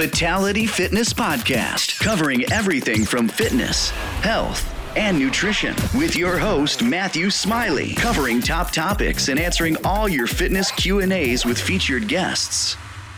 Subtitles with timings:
[0.00, 3.90] Fatality Fitness Podcast, covering everything from fitness,
[4.22, 10.26] health, and nutrition with your host Matthew Smiley, covering top topics and answering all your
[10.26, 12.76] fitness Q&As with featured guests.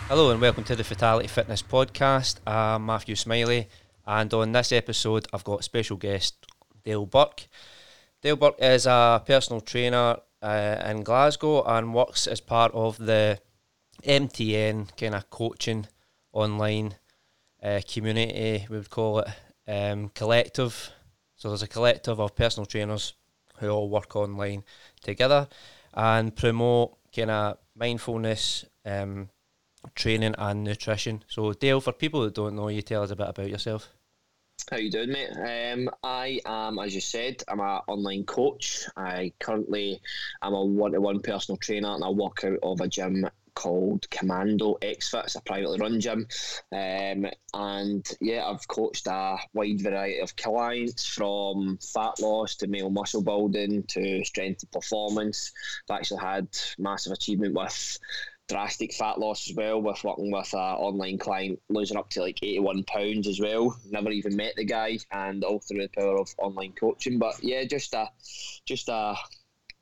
[0.08, 2.38] Hello and welcome to the Fatality Fitness Podcast.
[2.48, 3.68] I'm Matthew Smiley
[4.04, 6.34] and on this episode I've got special guest
[6.84, 7.46] Dale Burke.
[8.22, 13.38] Dale Burke is a personal trainer uh, in Glasgow and works as part of the
[14.04, 15.86] MTN kind of coaching
[16.32, 16.96] online
[17.62, 19.28] uh, community, we would call it
[19.68, 20.90] um, collective.
[21.36, 23.14] So there's a collective of personal trainers
[23.58, 24.64] who all work online
[25.02, 25.48] together
[25.94, 29.28] and promote kind of mindfulness, um,
[29.94, 31.24] training and nutrition.
[31.28, 33.88] So Dale, for people that don't know you, tell us a bit about yourself.
[34.70, 35.72] How you doing, mate?
[35.72, 38.84] Um, I am, as you said, I'm an online coach.
[38.96, 40.00] I currently
[40.40, 45.24] am a one-to-one personal trainer, and I work out of a gym called Commando XFit.
[45.24, 46.26] It's a privately run gym,
[46.72, 52.90] um, and yeah, I've coached a wide variety of clients from fat loss to male
[52.90, 55.52] muscle building to strength and performance.
[55.88, 57.98] I've actually had massive achievement with
[58.48, 62.38] drastic fat loss as well with working with an online client losing up to like
[62.42, 66.28] 81 pounds as well never even met the guy and all through the power of
[66.38, 68.08] online coaching but yeah just a
[68.66, 69.14] just a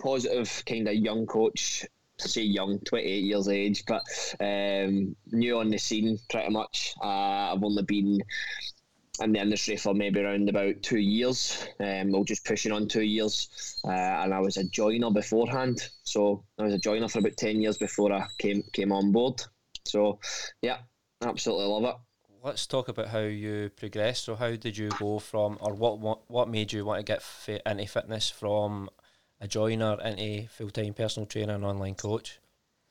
[0.00, 1.84] positive kind of young coach
[2.28, 4.02] say young 28 years age but
[4.40, 8.20] um, new on the scene pretty much uh, I've only been
[9.20, 11.66] in the industry for maybe around about two years.
[11.78, 15.88] Um, well, just pushing on two years, uh, and I was a joiner beforehand.
[16.04, 19.42] So I was a joiner for about ten years before I came came on board.
[19.86, 20.18] So
[20.62, 20.78] yeah,
[21.22, 21.96] absolutely love it.
[22.42, 24.24] Let's talk about how you progressed.
[24.24, 27.22] So how did you go from, or what what, what made you want to get
[27.22, 28.88] fit into fitness from
[29.40, 32.38] a joiner into full time personal trainer and online coach?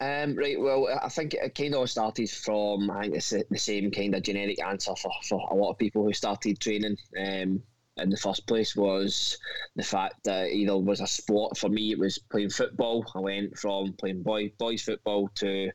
[0.02, 3.92] Um, right, well, I think it kind of started from, I think it's the same
[3.92, 7.62] kind of generic answer for, for a lot of people who started training um,
[8.02, 9.38] in the first place was
[9.76, 13.06] the fact that either was a sport for me, it was playing football.
[13.16, 15.72] I went from playing boy, boys football to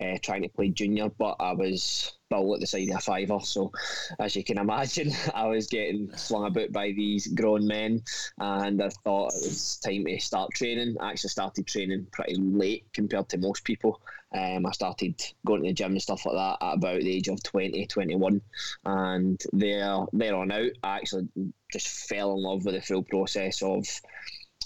[0.00, 3.38] uh, trying to play junior, but I was built at the side of a fiver.
[3.42, 3.72] So,
[4.18, 8.02] as you can imagine, I was getting slung about by these grown men,
[8.38, 10.96] and I thought it was time to start training.
[11.00, 14.00] I actually started training pretty late compared to most people.
[14.36, 17.28] Um, I started going to the gym and stuff like that at about the age
[17.28, 18.40] of 20, 21.
[18.84, 21.28] And there, there on out, I actually
[21.72, 23.86] just fell in love with the full process of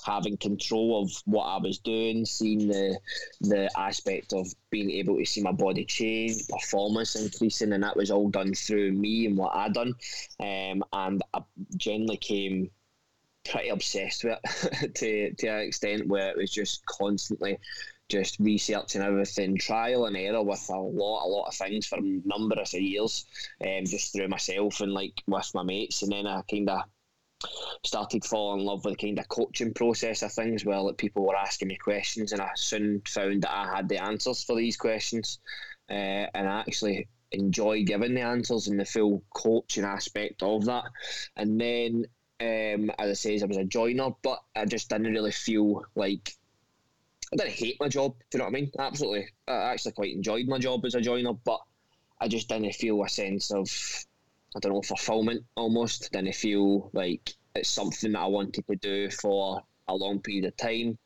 [0.04, 2.98] having control of what I was doing, seeing the
[3.40, 8.10] the aspect of being able to see my body change, performance increasing, and that was
[8.10, 9.94] all done through me and what I'd done.
[10.40, 11.42] Um, and I
[11.76, 12.70] generally came
[13.50, 14.38] pretty obsessed with
[14.82, 17.58] it to to an extent where it was just constantly
[18.10, 22.20] just researching everything, trial and error with a lot, a lot of things for a
[22.24, 23.24] number of years,
[23.64, 26.82] um, just through myself and like with my mates, and then I kind of
[27.84, 31.26] started falling in love with the kind of coaching process of things where like, people
[31.26, 34.76] were asking me questions and I soon found that I had the answers for these
[34.76, 35.38] questions
[35.88, 40.84] uh, and I actually enjoy giving the answers and the full coaching aspect of that
[41.36, 42.04] and then
[42.40, 46.34] um, as I say I was a joiner but I just didn't really feel like
[47.32, 48.16] I didn't hate my job.
[48.30, 48.70] Do you know what I mean?
[48.78, 49.28] Absolutely.
[49.46, 51.60] I actually quite enjoyed my job as a joiner, but
[52.20, 53.68] I just didn't feel a sense of,
[54.56, 56.10] I don't know, fulfillment almost.
[56.12, 60.56] Didn't feel like it's something that I wanted to do for a long period of
[60.56, 60.98] time.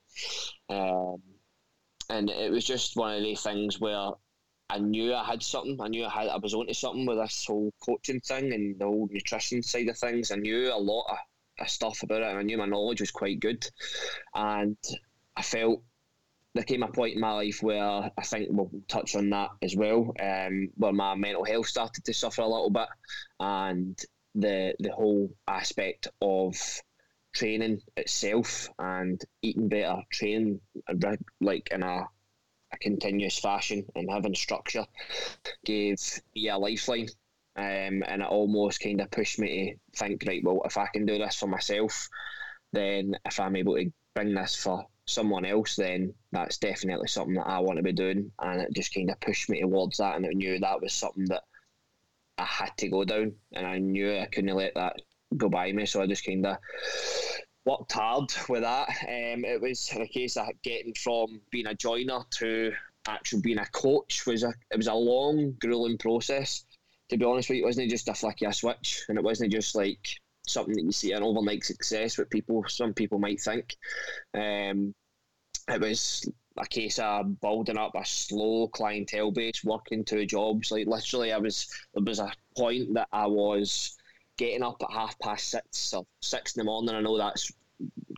[0.71, 1.23] Um,
[2.09, 4.11] and it was just one of the things where
[4.71, 5.79] I knew I had something.
[5.81, 8.87] I knew I had I was onto something with this whole coaching thing and the
[8.87, 10.31] whole nutrition side of things.
[10.31, 11.19] I knew a lot of,
[11.61, 13.69] of stuff about it, and I knew my knowledge was quite good.
[14.35, 14.77] And
[15.37, 15.83] I felt
[16.55, 17.83] there came a point in my life where
[18.17, 22.15] I think we'll touch on that as well, um, where my mental health started to
[22.15, 22.89] suffer a little bit,
[23.41, 23.99] and
[24.35, 26.55] the the whole aspect of
[27.35, 30.61] training itself and eating better, training
[31.41, 32.07] like in a,
[32.73, 34.87] a continuous fashion and having structure
[35.65, 35.99] gave
[36.35, 37.09] me a lifeline.
[37.57, 41.07] Um, and it almost kind of pushed me to think, right, well, if I can
[41.07, 42.09] do this for myself,
[42.73, 47.47] then if I'm able to bring this for someone else, then that's definitely something that
[47.47, 48.31] I want to be doing.
[48.41, 50.17] And it just kind of pushed me towards that.
[50.17, 51.45] And I knew that was something that
[52.39, 53.33] I had to go down.
[53.53, 54.97] And I knew I couldn't let that
[55.37, 55.87] go by me.
[55.87, 56.57] So I just kind of
[57.65, 58.89] worked hard with that.
[58.89, 62.73] Um, it was in a case of getting from being a joiner to
[63.07, 66.65] actually being a coach was a it was a long, grueling process.
[67.11, 69.25] To be honest with you, it wasn't just a flick of a switch, and it
[69.25, 73.41] wasn't just like something that you see an overnight success with people some people might
[73.41, 73.77] think.
[74.35, 74.95] Um,
[75.69, 80.71] it was a case of building up a slow clientele base, working two jobs.
[80.71, 83.97] Like literally, I was there was a point that I was
[84.37, 86.95] getting up at half past six or six in the morning.
[86.95, 87.51] I know that's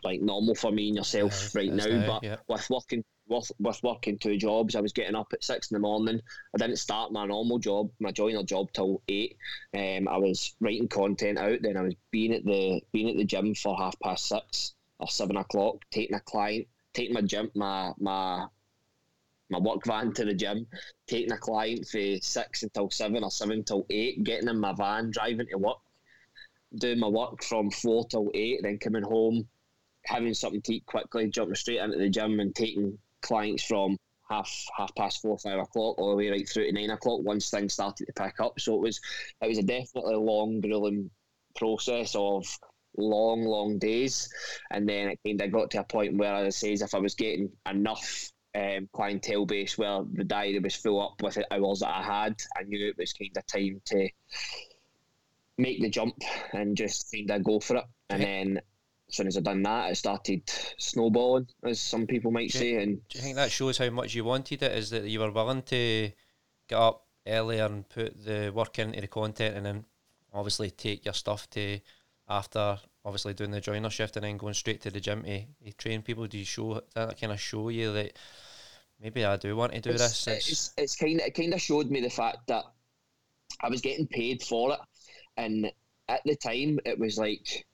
[0.03, 2.35] like normal for me and yourself yeah, right now, now, but yeah.
[2.47, 5.79] with working with, with working two jobs, I was getting up at six in the
[5.79, 6.21] morning.
[6.53, 9.37] I didn't start my normal job, my joiner job, till eight.
[9.73, 11.61] Um, I was writing content out.
[11.61, 15.07] Then I was being at the being at the gym for half past six or
[15.07, 18.45] seven o'clock, taking a client, taking my gym, my my
[19.49, 20.67] my work van to the gym,
[21.07, 25.11] taking a client for six until seven or seven till eight, getting in my van,
[25.11, 25.77] driving to work,
[26.75, 29.47] doing my work from four till eight, then coming home,
[30.03, 33.97] having something to eat quickly, jumping straight into the gym and taking clients from
[34.29, 37.49] half half past four, five o'clock, all the way right through to nine o'clock once
[37.49, 38.59] things started to pick up.
[38.59, 38.99] So it was
[39.41, 41.09] it was a definitely long, grueling
[41.55, 42.45] process of
[42.97, 44.29] long, long days,
[44.71, 46.99] and then it kind of got to a point where, as I say, if I
[46.99, 51.79] was getting enough um, clientele base where the diary was full up with the hours
[51.79, 54.09] that I had, I knew it was kind of time to
[55.57, 56.15] make the jump
[56.53, 57.83] and just kind of go for it.
[58.09, 58.61] And then
[59.09, 60.41] as soon as I done that, it started
[60.77, 62.71] snowballing, as some people might do say.
[62.71, 64.71] You, and do you think that shows how much you wanted it?
[64.77, 66.11] Is that you were willing to
[66.67, 69.85] get up earlier and put the work into the content, and then
[70.33, 71.79] obviously take your stuff to
[72.29, 75.71] after obviously doing the joiner shift and then going straight to the gym to, to
[75.77, 76.27] train people?
[76.27, 78.17] Do you show that kind of show you that
[79.01, 80.27] maybe I do want to do it's, this?
[80.27, 82.65] It's, it's, it's kind of it kind of showed me the fact that
[83.61, 84.79] I was getting paid for it,
[85.37, 85.71] and
[86.09, 87.65] at the time it was like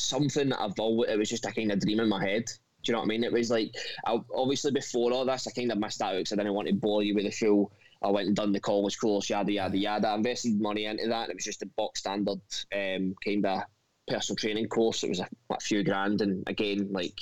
[0.00, 2.46] something that I've always, it was just a kind of dream in my head.
[2.46, 3.24] Do you know what I mean?
[3.24, 3.74] It was like,
[4.06, 6.74] I, obviously before all this, I kind of missed out because I didn't want to
[6.74, 7.72] bore you with the full.
[8.02, 10.08] I went and done the college course, yada yada yada.
[10.08, 11.30] I invested money into that.
[11.30, 12.40] It was just a box standard
[12.72, 13.62] um, kind of
[14.06, 15.02] personal training course.
[15.02, 17.18] It was a, a few grand, and again, like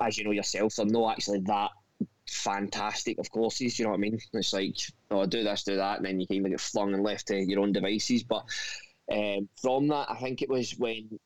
[0.00, 1.70] as you know yourself, they're not actually that
[2.28, 3.78] fantastic of courses.
[3.78, 4.18] You know what I mean?
[4.32, 4.76] It's like,
[5.10, 7.36] oh, do this, do that, and then you kind of get flung and left to
[7.36, 8.22] your own devices.
[8.22, 8.44] But
[9.10, 11.18] um, from that, I think it was when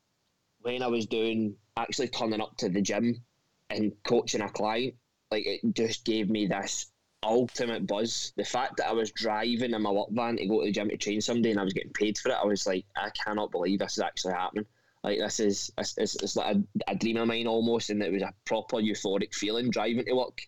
[0.66, 3.22] when I was doing actually turning up to the gym
[3.70, 4.94] and coaching a client,
[5.30, 6.90] like it just gave me this
[7.22, 8.32] ultimate buzz.
[8.36, 10.88] The fact that I was driving in my work van to go to the gym
[10.88, 13.52] to train somebody and I was getting paid for it, I was like, I cannot
[13.52, 14.66] believe this is actually happening.
[15.04, 18.22] Like this is it's, it's, like a, a, dream of mine almost, and it was
[18.22, 20.40] a proper euphoric feeling driving to work.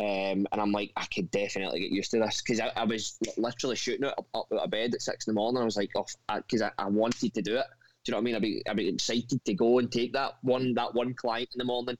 [0.00, 3.18] Um, and I'm like, I could definitely get used to this because I, I, was
[3.36, 5.62] literally shooting it up, up out of bed at six in the morning.
[5.62, 7.66] I was like, oh, because I, I wanted to do it.
[8.10, 8.34] You know what I mean?
[8.34, 11.58] I'd be, I'd be excited to go and take that one that one client in
[11.58, 11.96] the morning,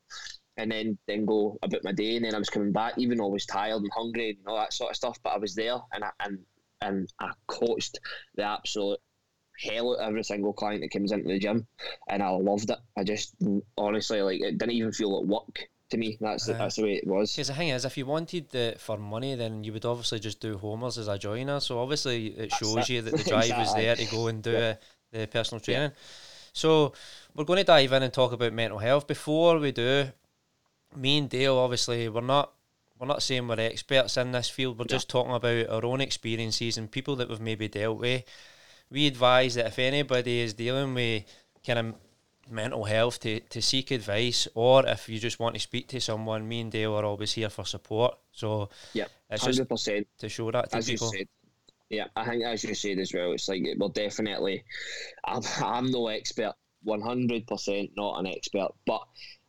[0.56, 2.16] and then then go about my day.
[2.16, 4.56] And then I was coming back, even though I was tired and hungry and all
[4.56, 5.18] that sort of stuff.
[5.22, 6.38] But I was there, and I and
[6.80, 8.00] and I coached
[8.34, 8.98] the absolute
[9.62, 11.68] hell out of every single client that comes into the gym,
[12.08, 12.78] and I loved it.
[12.98, 13.36] I just
[13.78, 16.18] honestly like it didn't even feel like work to me.
[16.20, 17.36] That's the, uh, that's the way it was.
[17.36, 20.40] Because the thing is, if you wanted it for money, then you would obviously just
[20.40, 21.60] do homers as a joiner.
[21.60, 23.62] So obviously, it shows you that the drive exactly.
[23.62, 24.74] was there to go and do yeah
[25.12, 25.90] the personal training.
[25.90, 25.96] Yeah.
[26.52, 26.92] So
[27.34, 29.06] we're going to dive in and talk about mental health.
[29.06, 30.06] Before we do,
[30.96, 32.52] me and Dale, obviously, we're not
[32.98, 34.78] we're not saying we're experts in this field.
[34.78, 34.96] We're yeah.
[34.96, 38.24] just talking about our own experiences and people that we've maybe dealt with.
[38.90, 41.24] We advise that if anybody is dealing with
[41.66, 41.94] kind of
[42.50, 46.46] mental health to, to seek advice or if you just want to speak to someone,
[46.46, 48.18] me and Dale are always here for support.
[48.32, 49.68] So yeah, it's 100%.
[49.68, 51.10] just to show that to As people.
[51.12, 51.28] You said,
[51.90, 54.65] yeah, I think as you said as well, it's like we're definitely.
[55.24, 59.03] I'm I'm no expert, one hundred percent not an expert, but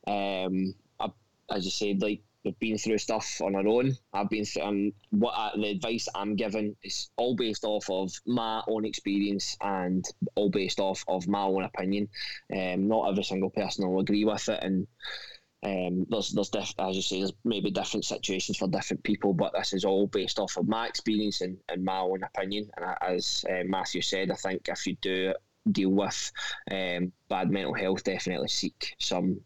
[0.07, 1.09] um, I,
[1.51, 3.95] as you said, like we've been through stuff on our own.
[4.11, 8.11] I've been through, and what I, the advice I'm giving is all based off of
[8.25, 12.09] my own experience and all based off of my own opinion.
[12.51, 14.87] Um, not every single person will agree with it, and
[15.63, 19.53] um, there's there's diff- as you say, there's maybe different situations for different people, but
[19.53, 22.69] this is all based off of my experience and, and my own opinion.
[22.77, 25.33] And as uh, Matthew said, I think if you do
[25.71, 26.31] deal with
[26.71, 29.39] um, bad mental health, definitely seek some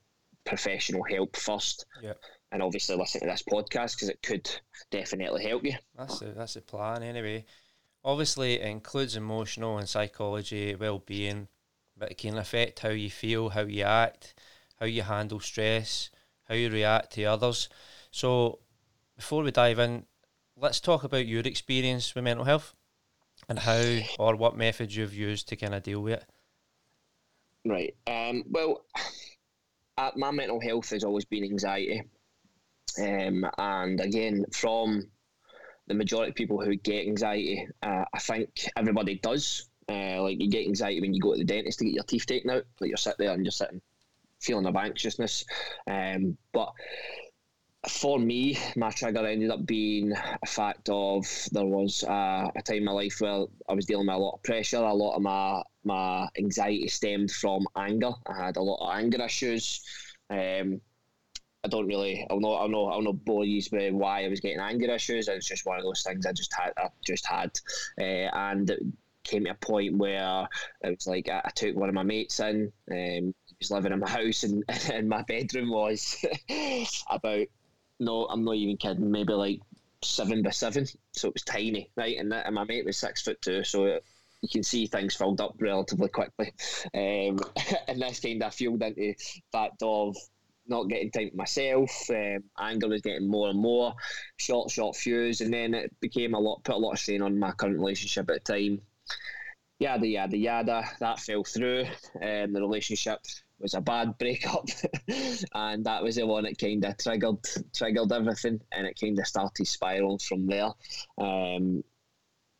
[0.45, 1.85] professional help first.
[2.01, 2.13] Yeah.
[2.51, 4.49] And obviously listen to this podcast because it could
[4.91, 5.73] definitely help you.
[5.97, 7.43] That's the, that's the plan anyway.
[8.05, 11.49] Obviously, it includes emotional and psychology well being,
[11.97, 14.35] but it can affect how you feel, how you act
[14.79, 16.09] how you handle stress,
[16.47, 17.69] how you react to others.
[18.11, 18.59] So,
[19.15, 20.05] before we dive in,
[20.57, 22.73] let's talk about your experience with mental health
[23.49, 26.25] and how or what methods you've used to kind of deal with it.
[27.65, 27.95] Right.
[28.07, 28.85] Um, well,
[29.97, 32.03] uh, my mental health has always been anxiety.
[32.99, 35.07] Um, and again, from
[35.87, 39.69] the majority of people who get anxiety, uh, I think everybody does.
[39.87, 42.25] Uh, like you get anxiety when you go to the dentist to get your teeth
[42.25, 42.63] taken out.
[42.79, 43.81] Like you're sitting there and you're sitting
[44.45, 45.45] feeling of anxiousness.
[45.87, 46.71] Um, but
[47.89, 52.77] for me, my trigger ended up being a fact of there was uh, a time
[52.77, 54.77] in my life where I was dealing with a lot of pressure.
[54.77, 58.11] A lot of my my anxiety stemmed from anger.
[58.25, 59.81] I had a lot of anger issues.
[60.29, 60.81] Um,
[61.63, 62.25] I don't really.
[62.29, 62.61] I'll not.
[62.61, 62.87] I'll not.
[62.87, 63.61] I'll not bore you
[63.91, 65.27] why I was getting anger issues.
[65.27, 66.73] It's just one of those things I just had.
[66.77, 67.51] I just had,
[67.99, 68.83] uh, and it
[69.23, 70.47] came to a point where
[70.81, 72.71] it was like I, I took one of my mates in.
[72.91, 76.23] Um, was living in my house, and, and my bedroom was
[77.09, 77.47] about
[77.99, 79.11] no, I'm not even kidding.
[79.11, 79.61] Maybe like
[80.03, 82.17] seven by seven, so it was tiny, right?
[82.17, 84.03] And, that, and my mate was six foot two, so it,
[84.41, 86.51] you can see things filled up relatively quickly.
[86.93, 87.39] Um,
[87.87, 89.15] and this kind of fueled into
[89.51, 90.15] fact of
[90.67, 92.09] not getting time to myself.
[92.09, 93.93] Um, anger was getting more and more,
[94.37, 97.39] short, short fuse, and then it became a lot, put a lot of strain on
[97.39, 98.81] my current relationship at the time.
[99.79, 100.83] Yada yada yada.
[100.99, 101.85] That fell through.
[102.21, 103.19] Um, the relationship
[103.59, 104.67] was a bad breakup,
[105.53, 107.37] and that was the one that kind of triggered
[107.75, 110.71] triggered everything, and it kind of started spiraling from there.
[111.17, 111.83] Um,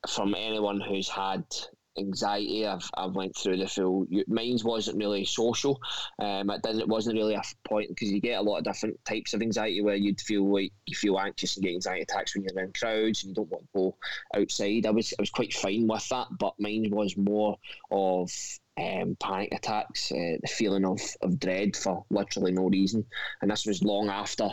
[0.08, 1.44] from anyone who's had
[1.98, 4.06] anxiety, I've, I've went through the full.
[4.28, 5.80] Mine wasn't really social.
[6.20, 6.82] Um, it didn't.
[6.82, 9.82] It wasn't really a point because you get a lot of different types of anxiety
[9.82, 13.24] where you'd feel like you feel anxious and get anxiety attacks when you're in crowds
[13.24, 13.96] and you don't want to go
[14.36, 14.86] outside.
[14.86, 17.58] I was I was quite fine with that, but mine was more
[17.92, 18.32] of
[18.78, 23.06] um, panic attacks, uh, the feeling of, of dread for literally no reason.
[23.42, 24.50] And this was long after,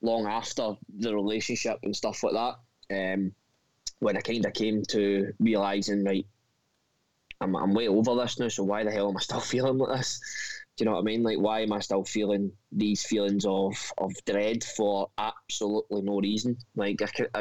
[0.00, 3.14] long after the relationship and stuff like that.
[3.14, 3.32] Um,
[4.00, 6.26] when I kind of came to realizing, right,
[7.40, 9.98] I'm, I'm way over this now, so why the hell am I still feeling like
[9.98, 10.20] this?
[10.76, 11.22] Do you know what I mean?
[11.22, 16.56] Like, why am I still feeling these feelings of, of dread for absolutely no reason?
[16.74, 17.40] Like, I, can, I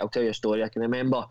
[0.00, 0.64] I'll tell you a story.
[0.64, 1.24] I can remember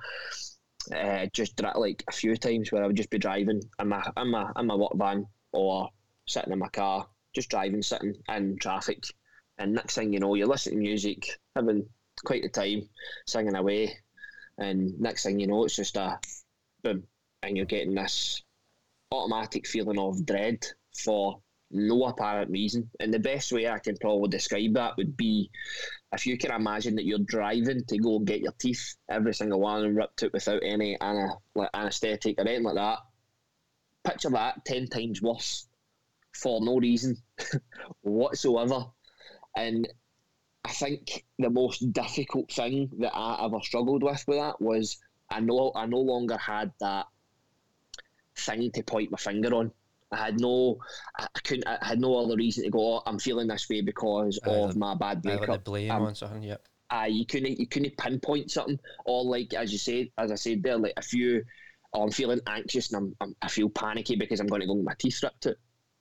[0.91, 4.29] uh, just like a few times where I would just be driving in my in
[4.29, 5.89] my in my work van or
[6.27, 9.03] sitting in my car, just driving, sitting in traffic,
[9.57, 11.85] and next thing you know, you're listening to music, having
[12.25, 12.89] quite the time,
[13.27, 13.97] singing away,
[14.57, 16.19] and next thing you know, it's just a
[16.83, 17.03] boom,
[17.41, 18.43] and you're getting this
[19.11, 20.65] automatic feeling of dread
[21.03, 21.39] for
[21.71, 22.89] no apparent reason.
[22.99, 25.49] And the best way I can probably describe that would be
[26.13, 29.83] if you can imagine that you're driving to go get your teeth, every single one
[29.83, 32.99] and ripped out without any ana, like anaesthetic or anything like that.
[34.03, 35.67] Picture that ten times worse
[36.33, 37.17] for no reason
[38.01, 38.85] whatsoever.
[39.55, 39.87] And
[40.63, 44.97] I think the most difficult thing that I ever struggled with with that was
[45.29, 47.07] I know I no longer had that
[48.37, 49.71] thing to point my finger on.
[50.13, 50.77] I had no,
[51.17, 52.95] I couldn't, I had no other reason to go.
[52.95, 55.47] Oh, I'm feeling this way because of my bad breakup.
[55.47, 56.65] Like blame um, on something, yep.
[56.89, 60.61] Uh, you couldn't, you couldn't pinpoint something, or like as you said, as I said
[60.61, 61.43] there, like if you,
[61.93, 64.75] oh, I'm feeling anxious and I'm, I'm, i feel panicky because I'm going to go
[64.75, 65.55] get my teeth ripped out.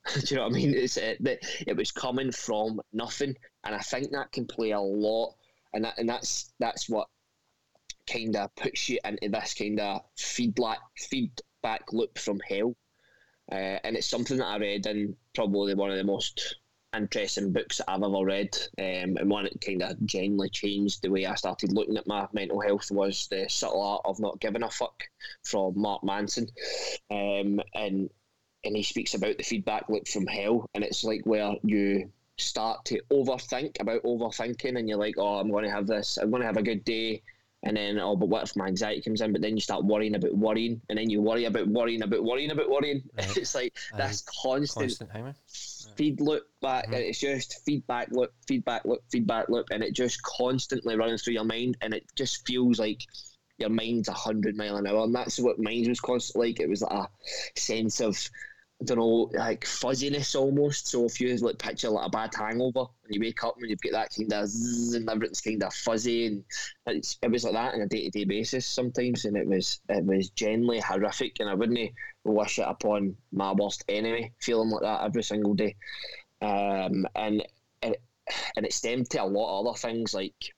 [0.13, 0.73] Do you know what I mean?
[0.75, 4.79] It's uh, that it was coming from nothing, and I think that can play a
[4.79, 5.35] lot,
[5.73, 7.07] and that and that's that's what
[8.09, 12.75] kind of puts you into this kind of feedback feedback loop from hell
[13.53, 16.55] uh, and it's something that I read in probably one of the most
[16.95, 21.09] interesting books that I've ever read, um, and one that kind of genuinely changed the
[21.09, 24.63] way I started looking at my mental health was the subtle art of not giving
[24.63, 25.03] a fuck
[25.43, 26.47] from Mark Manson,
[27.11, 28.09] um, and
[28.65, 32.83] and he speaks about the feedback loop from hell, and it's like where you start
[32.85, 36.41] to overthink about overthinking, and you're like, oh, I'm going to have this, I'm going
[36.41, 37.21] to have a good day,
[37.63, 39.31] and then oh, but what if my anxiety comes in?
[39.31, 42.51] But then you start worrying about worrying, and then you worry about worrying about worrying
[42.51, 43.03] about worrying.
[43.17, 43.37] Right.
[43.37, 45.35] It's like that's constant, constant
[45.95, 46.85] feed loop back.
[46.85, 46.95] Mm-hmm.
[46.95, 51.45] It's just feedback loop, feedback loop, feedback loop, and it just constantly runs through your
[51.45, 53.01] mind, and it just feels like
[53.57, 56.59] your mind's a hundred mile an hour, and that's what mine was constantly like.
[56.59, 58.17] It was like a sense of
[58.83, 60.87] I don't know, like fuzziness almost.
[60.87, 63.79] So if you like picture like a bad hangover and you wake up and you've
[63.79, 66.43] got that kind of zzz and everything's kind of fuzzy and
[66.87, 69.79] it's, it was like that on a day to day basis sometimes and it was
[69.87, 71.91] it was genuinely horrific and I wouldn't
[72.25, 75.77] wish it upon my worst enemy feeling like that every single day.
[76.41, 77.41] Um, and
[77.81, 78.01] it,
[78.57, 80.53] and it stemmed to a lot of other things like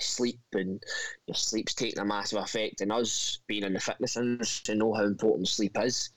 [0.00, 0.82] sleep and
[1.26, 5.04] your sleep's taking a massive effect and us being in the fitness industry know how
[5.04, 6.10] important sleep is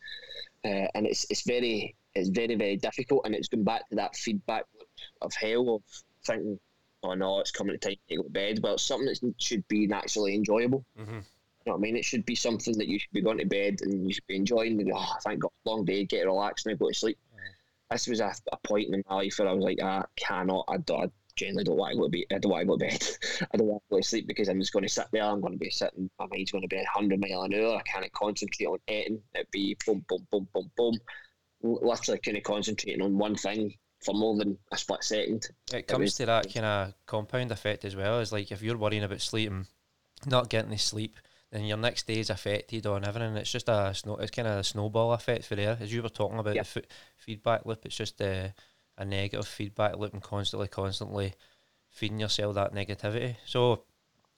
[0.66, 4.16] uh, and it's it's very it's very very difficult, and it's going back to that
[4.16, 4.66] feedback
[5.22, 5.82] of hell of
[6.26, 6.60] thinking,
[7.04, 8.60] oh no, it's coming to time to go to bed.
[8.62, 10.84] Well, it's something that should be naturally enjoyable.
[11.00, 11.20] Mm-hmm.
[11.66, 11.96] You know what I mean?
[11.96, 14.36] It should be something that you should be going to bed and you should be
[14.36, 14.80] enjoying.
[14.80, 17.18] And, oh, thank God, long day, get relaxed, and go to sleep.
[17.90, 20.78] This was a, a, point in my life where I was like, I cannot, I,
[20.78, 22.26] don't, I genuinely don't want to go to bed.
[22.34, 23.08] I don't want to go to bed.
[23.54, 25.24] I don't want to go to sleep because I'm just going to sit there.
[25.24, 26.10] I'm going to be sitting.
[26.20, 27.78] My mind's going to be 100 mile an hour.
[27.78, 29.22] I can't concentrate on anything.
[29.34, 30.98] It'd be boom, boom, boom, boom, boom.
[31.62, 33.74] Literally kind of concentrating on one thing
[34.04, 35.48] for more than a split second.
[35.74, 38.20] It comes to that kind of compound effect as well.
[38.20, 39.66] Is like if you're worrying about sleeping,
[40.26, 41.18] not getting the sleep,
[41.52, 43.36] then your next day is affected on everything.
[43.36, 44.18] It's just a snow.
[44.18, 46.68] It's kind of a snowball effect for there, as you were talking about Yep.
[46.68, 46.86] the f-
[47.18, 47.86] feedback loop.
[47.86, 48.54] It's just a,
[48.98, 51.34] a negative feedback loop and constantly, constantly
[51.90, 53.36] feeding yourself that negativity.
[53.46, 53.84] So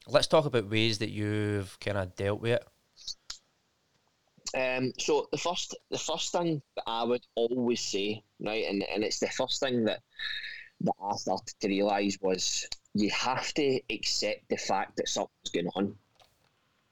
[0.07, 2.67] let's talk about ways that you've kind of dealt with it.
[4.55, 9.03] Um, so the first, the first thing that I would always say, right, and, and
[9.03, 9.99] it's the first thing that
[10.81, 15.69] that I started to realise was you have to accept the fact that something's going
[15.75, 15.95] on,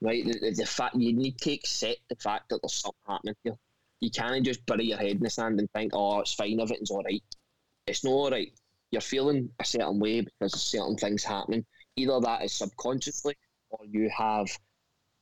[0.01, 0.25] right?
[0.25, 3.57] The, the, the fact you need to accept the fact that there's something happening here.
[4.01, 6.91] You can't just bury your head in the sand and think, "Oh, it's fine, everything's
[6.91, 7.23] all right."
[7.87, 8.51] It's not all right.
[8.91, 11.65] You're feeling a certain way because certain things happening.
[11.95, 13.35] Either that is subconsciously,
[13.69, 14.47] or you have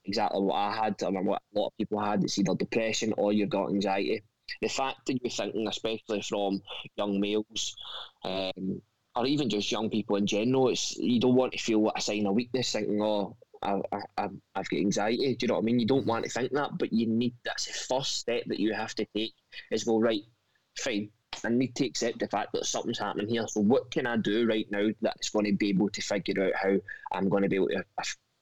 [0.05, 2.23] exactly what I had, or what a lot of people had.
[2.23, 4.23] It's either depression or you've got anxiety.
[4.61, 6.61] The fact that you're thinking, especially from
[6.97, 7.75] young males,
[8.23, 8.81] um,
[9.15, 12.25] or even just young people in general, it's you don't want to feel a sign
[12.27, 15.79] of weakness, thinking, "Oh, I, I, I've got anxiety." Do you know what I mean?
[15.79, 17.35] You don't want to think that, but you need.
[17.45, 19.33] That's the first step that you have to take.
[19.71, 20.23] Is go right,
[20.77, 21.09] fine.
[21.45, 23.47] I need to accept the fact that something's happening here.
[23.47, 26.53] So what can I do right now that's going to be able to figure out
[26.55, 26.75] how
[27.11, 27.83] I'm going to be able to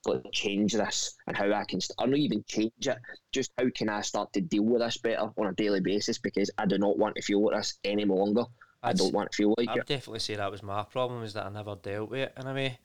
[0.09, 2.97] uh, change this and how I can, or not even change it,
[3.31, 6.49] just how can I start to deal with this better on a daily basis because
[6.57, 8.45] I do not want to feel like this any longer.
[8.83, 9.71] I I'd don't want to feel like it.
[9.71, 9.87] I'd it.
[9.87, 12.53] definitely say that was my problem is that I never dealt with it in a
[12.53, 12.79] way.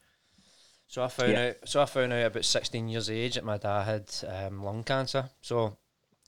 [0.89, 1.49] So I found Yeah.
[1.49, 1.57] out.
[1.65, 4.85] So I found out about sixteen years of age that my dad had um, lung
[4.85, 5.31] cancer.
[5.41, 5.79] So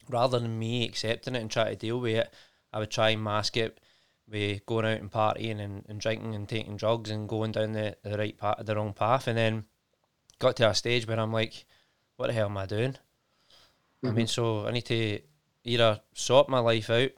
[0.08, 2.34] rather than me accepting it and try to deal with it,
[2.72, 3.80] I would try and mask it
[4.30, 7.96] with going out and partying and, and drinking and taking drugs and going down the,
[8.02, 9.64] the right path, the wrong path, and then
[10.38, 11.64] got to a stage where I'm like,
[12.16, 12.96] what the hell am I doing?
[14.02, 14.16] I mm-hmm.
[14.16, 15.20] mean, so I need to
[15.64, 17.10] either sort my life out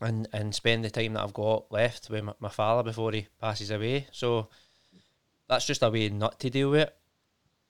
[0.00, 3.26] and and spend the time that I've got left with my, my father before he
[3.40, 4.06] passes away.
[4.12, 4.48] So
[5.48, 6.96] that's just a way not to deal with it.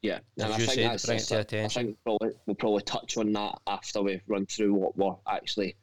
[0.02, 1.84] Yeah, As and I you think said, that's, bring it that's to I attention.
[1.84, 5.76] think probably, we'll probably touch on that after we've run through what we're actually,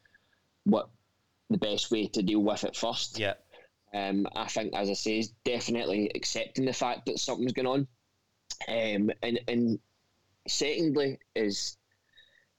[0.63, 0.89] what
[1.49, 3.19] the best way to deal with it first.
[3.19, 3.33] Yeah.
[3.93, 7.87] Um, I think, as I say, is definitely accepting the fact that something's going on.
[8.67, 9.79] Um, and, and
[10.47, 11.77] secondly, is,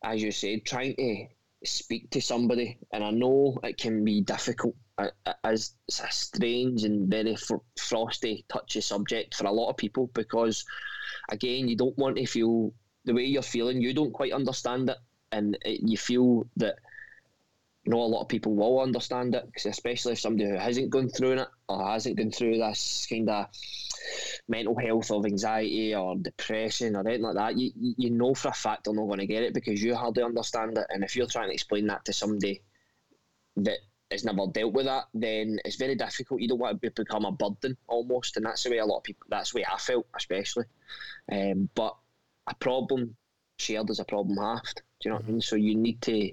[0.03, 1.27] as you said, trying to
[1.64, 2.79] speak to somebody.
[2.92, 7.37] And I know it can be difficult, uh, uh, as it's a strange and very
[7.37, 10.64] fr- frosty, touchy subject for a lot of people because,
[11.31, 12.72] again, you don't want to feel
[13.05, 14.98] the way you're feeling, you don't quite understand it.
[15.31, 16.77] And it, you feel that
[17.88, 21.09] know, a lot of people will understand it, 'cause especially if somebody who hasn't gone
[21.09, 23.46] through it or hasn't gone through this kind of
[24.48, 27.59] mental health of anxiety or depression or anything like that.
[27.59, 29.94] You, you you know for a fact they're not going to get it because you
[29.94, 30.87] hardly understand it.
[30.90, 32.62] And if you're trying to explain that to somebody
[33.57, 33.79] that
[34.11, 36.40] has never dealt with that, then it's very difficult.
[36.40, 39.05] You don't want to become a burden almost, and that's the way a lot of
[39.05, 39.27] people.
[39.29, 40.64] That's the way I felt, especially.
[41.31, 41.94] Um, but
[42.46, 43.16] a problem
[43.59, 44.83] shared is a problem halved.
[45.01, 45.40] Do you know what I mean?
[45.42, 46.33] So you need to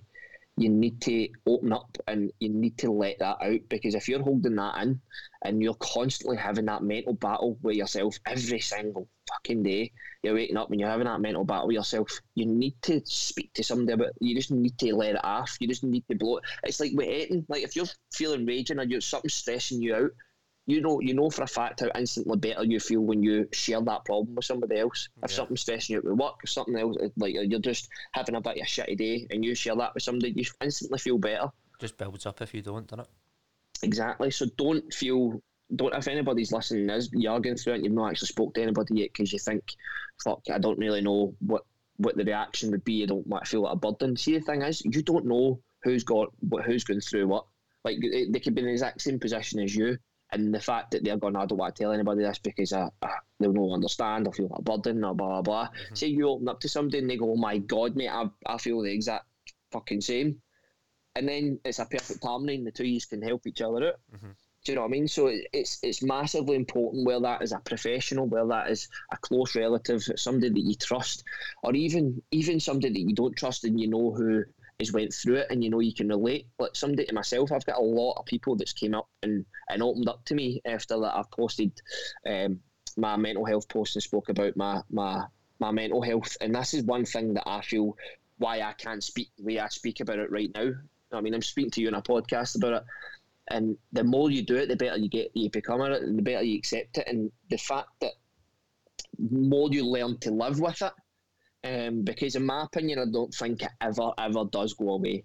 [0.58, 4.24] you need to open up and you need to let that out because if you're
[4.24, 5.00] holding that in
[5.44, 9.92] and you're constantly having that mental battle with yourself every single fucking day,
[10.24, 12.10] you're waking up and you're having that mental battle with yourself.
[12.36, 14.14] You need to speak to somebody about.
[14.22, 15.58] You just need to let it off.
[15.60, 16.44] You just need to blow it.
[16.64, 17.46] It's like with eating.
[17.50, 20.12] Like if you're feeling raging or you're something stressing you out,
[20.68, 23.82] you know you know for a fact how instantly better you feel when you share
[23.82, 25.10] that problem with somebody else.
[25.24, 25.36] If Yeah.
[25.38, 28.42] something's stressing you out with work, if something else uh, like you're just having a
[28.42, 31.50] bit of a shitty day and you share that with somebody, you instantly feel better.
[31.80, 33.10] Just builds up if you don't, doesn't it?
[33.84, 34.32] Exactly.
[34.32, 35.42] So don't feel
[35.76, 38.62] don't if anybody's listening is you're going through it and you've not actually spoke to
[38.62, 39.64] anybody yet because you think,
[40.24, 41.64] fuck, I don't really know what
[41.98, 43.04] what the reaction would be.
[43.04, 44.18] I don't want to feel like a burden.
[44.18, 47.46] See, the thing is, you don't know who's got what, who's going through what.
[47.84, 49.98] Like they they could be in the exact same position as you,
[50.36, 52.90] and the fact that they're going, I don't want to tell anybody this because uh,
[53.40, 54.28] they'll not understand.
[54.28, 55.70] I'll feel like a burden or blah blah blah.
[55.94, 58.58] Say you open up to somebody and they go, oh my god, mate, I I
[58.58, 59.26] feel the exact
[59.72, 60.42] fucking same.
[61.16, 63.88] And then it's a perfect harmony, and the two of you can help each other
[63.88, 64.00] out.
[64.66, 65.08] Do you know what I mean?
[65.08, 69.56] So it's it's massively important where that is a professional, where that is a close
[69.56, 71.24] relative, somebody that you trust,
[71.62, 74.44] or even even somebody that you don't trust and you know who
[74.80, 76.48] has went through it and you know you can relate.
[76.60, 79.82] Like somebody to myself, I've got a lot of people that's came up and, and
[79.82, 81.72] opened up to me after that I've posted
[82.26, 82.60] um,
[82.98, 85.24] my mental health post and spoke about my my
[85.60, 86.36] my mental health.
[86.42, 87.96] And this is one thing that I feel
[88.38, 90.72] why I can't speak the way I speak about it right now.
[91.14, 92.84] I mean, I'm speaking to you on a podcast about it
[93.50, 96.24] and the more you do it, the better you get, you become it, and the
[96.24, 97.08] better you accept it.
[97.08, 98.14] And the fact that
[99.30, 100.94] more you learn to live with it,
[101.66, 105.24] um, because in my opinion, I don't think it ever, ever does go away.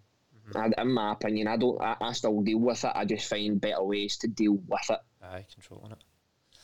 [0.54, 1.80] I, in my opinion, I don't.
[1.80, 2.92] I, I still deal with it.
[2.94, 4.98] I just find better ways to deal with it.
[5.22, 5.98] Aye, controlling it.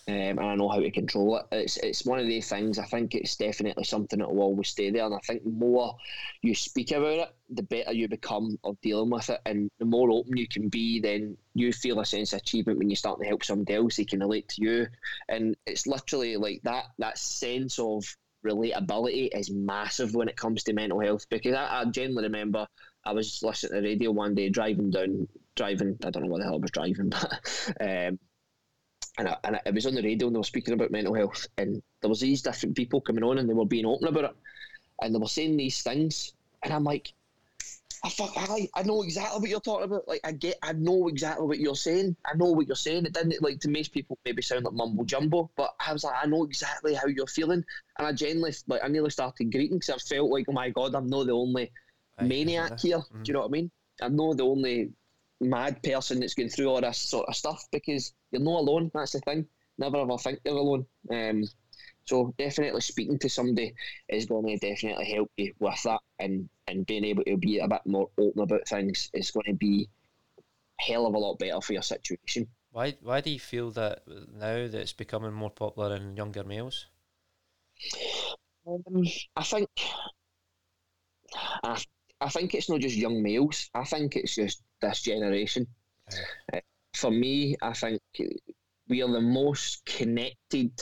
[0.09, 1.47] Um, and I know how to control it.
[1.51, 2.79] It's it's one of the things.
[2.79, 5.05] I think it's definitely something that will always stay there.
[5.05, 5.97] And I think the more
[6.43, 10.11] you speak about it, the better you become of dealing with it, and the more
[10.11, 13.27] open you can be, then you feel a sense of achievement when you start to
[13.27, 13.97] help somebody else.
[13.97, 14.87] They can relate to you,
[15.29, 16.87] and it's literally like that.
[16.99, 18.05] That sense of
[18.47, 22.67] relatability is massive when it comes to mental health because I, I generally remember
[23.05, 26.39] I was listening to the radio one day driving down driving I don't know what
[26.39, 27.33] the hell I was driving but
[27.81, 28.19] um,
[29.19, 31.15] and, I, and I, it was on the radio and they were speaking about mental
[31.15, 34.25] health and there was these different people coming on and they were being open about
[34.25, 34.37] it
[35.03, 36.33] and they were saying these things
[36.63, 37.13] and I'm like
[38.05, 41.09] I fuck I, I know exactly what you're talking about like I get I know
[41.09, 44.19] exactly what you're saying I know what you're saying it didn't like to most people
[44.25, 47.65] maybe sound like mumbo jumbo but I was like I know exactly how you're feeling
[47.99, 50.95] and I genuinely like I nearly started greeting because I felt like oh my god
[50.95, 51.73] I'm not the only
[52.29, 53.23] maniac here Mhm.
[53.25, 53.71] do you know what I mean
[54.03, 54.93] I'm not the only
[55.41, 58.91] mad person that's going through all this sort of stuff because you're not alone.
[58.95, 59.47] That's the thing.
[59.79, 60.87] Never ever think you're alone.
[61.11, 61.45] Um,
[62.07, 63.75] so definitely speaking to somebody
[64.09, 67.69] is going to definitely help you with that, and and being able to be a
[67.69, 69.89] bit more open about things is going to be
[70.81, 72.47] a hell of a lot better for your situation.
[72.71, 76.87] Why why do you feel that now that it's becoming more popular in younger males?
[78.67, 79.05] Um,
[79.37, 79.69] I think
[81.63, 81.83] I,
[82.21, 83.71] I think it's not just young males.
[83.75, 85.67] I think it's just this generation.
[86.53, 86.61] Uh,
[86.95, 88.01] for me, I think
[88.89, 90.73] we are the most connected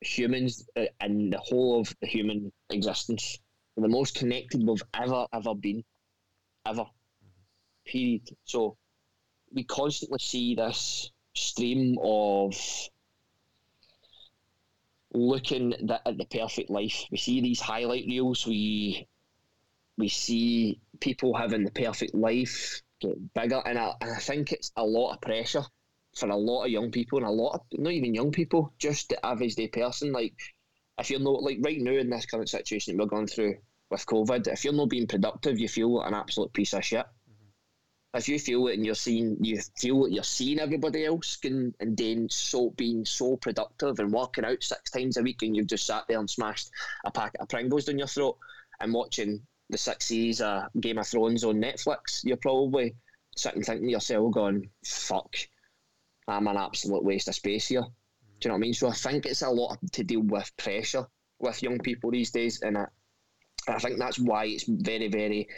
[0.00, 3.38] humans uh, in the whole of the human existence.
[3.76, 5.84] The most connected we've ever ever been,
[6.64, 6.86] ever.
[7.84, 8.28] Period.
[8.44, 8.76] So
[9.52, 12.54] we constantly see this stream of
[15.12, 17.04] looking at the perfect life.
[17.10, 18.46] We see these highlight reels.
[18.46, 19.06] We
[19.98, 24.72] we see people having the perfect life get bigger, and I, and I think it's
[24.76, 25.64] a lot of pressure
[26.16, 29.10] for a lot of young people and a lot of not even young people, just
[29.10, 30.12] the average day person.
[30.12, 30.34] Like
[30.98, 33.56] if you're not like right now in this current situation that we're going through
[33.90, 37.04] with COVID, if you're not being productive, you feel like an absolute piece of shit.
[37.04, 38.18] Mm-hmm.
[38.18, 41.74] If you feel it and you're seeing, you feel that you're seeing everybody else and,
[41.80, 45.66] and then so being so productive and working out six times a week, and you've
[45.66, 46.70] just sat there and smashed
[47.04, 48.38] a packet of Pringles down your throat
[48.80, 52.94] and watching the six series of Game of Thrones on Netflix, you're probably
[53.36, 55.36] sitting thinking to yourself, going, "Fuck,
[56.28, 57.82] I'm an absolute waste of space here."
[58.40, 58.74] Do you know what I mean?
[58.74, 61.06] So I think it's a lot to deal with pressure
[61.38, 62.86] with young people these days, and I,
[63.68, 65.48] I think that's why it's very, very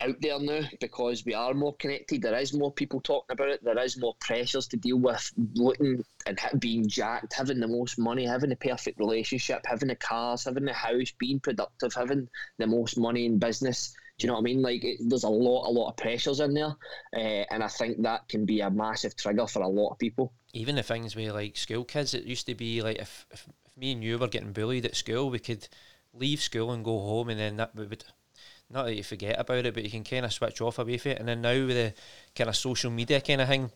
[0.00, 2.22] out there now because we are more connected.
[2.22, 3.64] There is more people talking about it.
[3.64, 5.32] There is more pressures to deal with.
[5.54, 10.44] Looking and being jacked, having the most money, having the perfect relationship, having the cars,
[10.44, 13.94] having the house, being productive, having the most money in business.
[14.18, 14.62] Do you know what I mean?
[14.62, 16.74] Like, it, there's a lot, a lot of pressures in there,
[17.16, 20.32] uh, and I think that can be a massive trigger for a lot of people.
[20.52, 23.76] Even the things with like school kids, it used to be like if, if, if
[23.76, 25.66] me and you were getting bullied at school, we could
[26.12, 28.04] leave school and go home, and then that we would
[28.70, 31.12] not that you forget about it, but you can kind of switch off away from
[31.12, 31.18] it.
[31.18, 31.94] And then now with the
[32.34, 33.70] kind of social media kind of thing,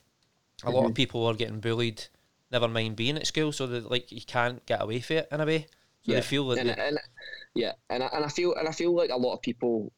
[0.64, 2.05] a lot of people are getting bullied.
[2.51, 5.40] Never mind being at school, so that like you can't get away from it in
[5.40, 5.66] a way.
[6.03, 6.98] So they feel that and, and
[7.55, 9.92] yeah, and I, and I feel and I feel like a lot of people,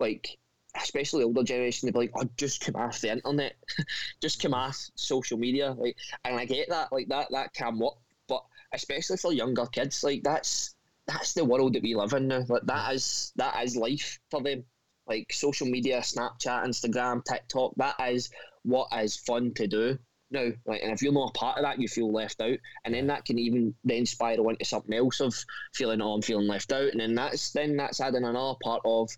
[0.00, 0.38] like
[0.76, 3.54] especially older generation, they'd be like, "Oh, just come off the internet,
[4.20, 7.94] just come off social media." Like, and I get that, like that that can work,
[8.28, 10.74] but especially for younger kids, like that's
[11.06, 12.44] that's the world that we live in now.
[12.48, 14.64] Like that is that is life for them.
[15.06, 18.30] Like social media, Snapchat, Instagram, TikTok, that is
[18.62, 19.98] what is fun to do
[20.30, 20.50] now.
[20.66, 23.06] Like, and if you're not a part of that, you feel left out, and then
[23.08, 25.34] that can even then spiral into something else of
[25.74, 29.10] feeling, oh, I'm feeling left out, and then that's then that's adding another part of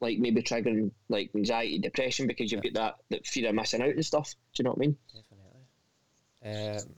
[0.00, 3.88] like maybe triggering like anxiety, depression because you've got that, that fear of missing out
[3.88, 4.34] and stuff.
[4.54, 4.96] Do you know what I mean?
[6.42, 6.78] Definitely.
[6.78, 6.94] Um,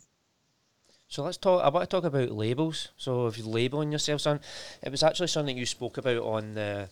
[1.08, 1.64] so let's talk.
[1.64, 2.88] I want to talk about labels.
[2.96, 4.40] So if you're labeling yourself, son,
[4.82, 6.88] it was actually something you spoke about on the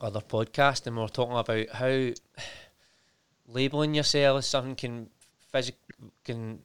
[0.00, 2.10] other podcast, and we were talking about how
[3.46, 5.08] labeling yourself as something can
[5.50, 5.76] physic
[6.24, 6.58] can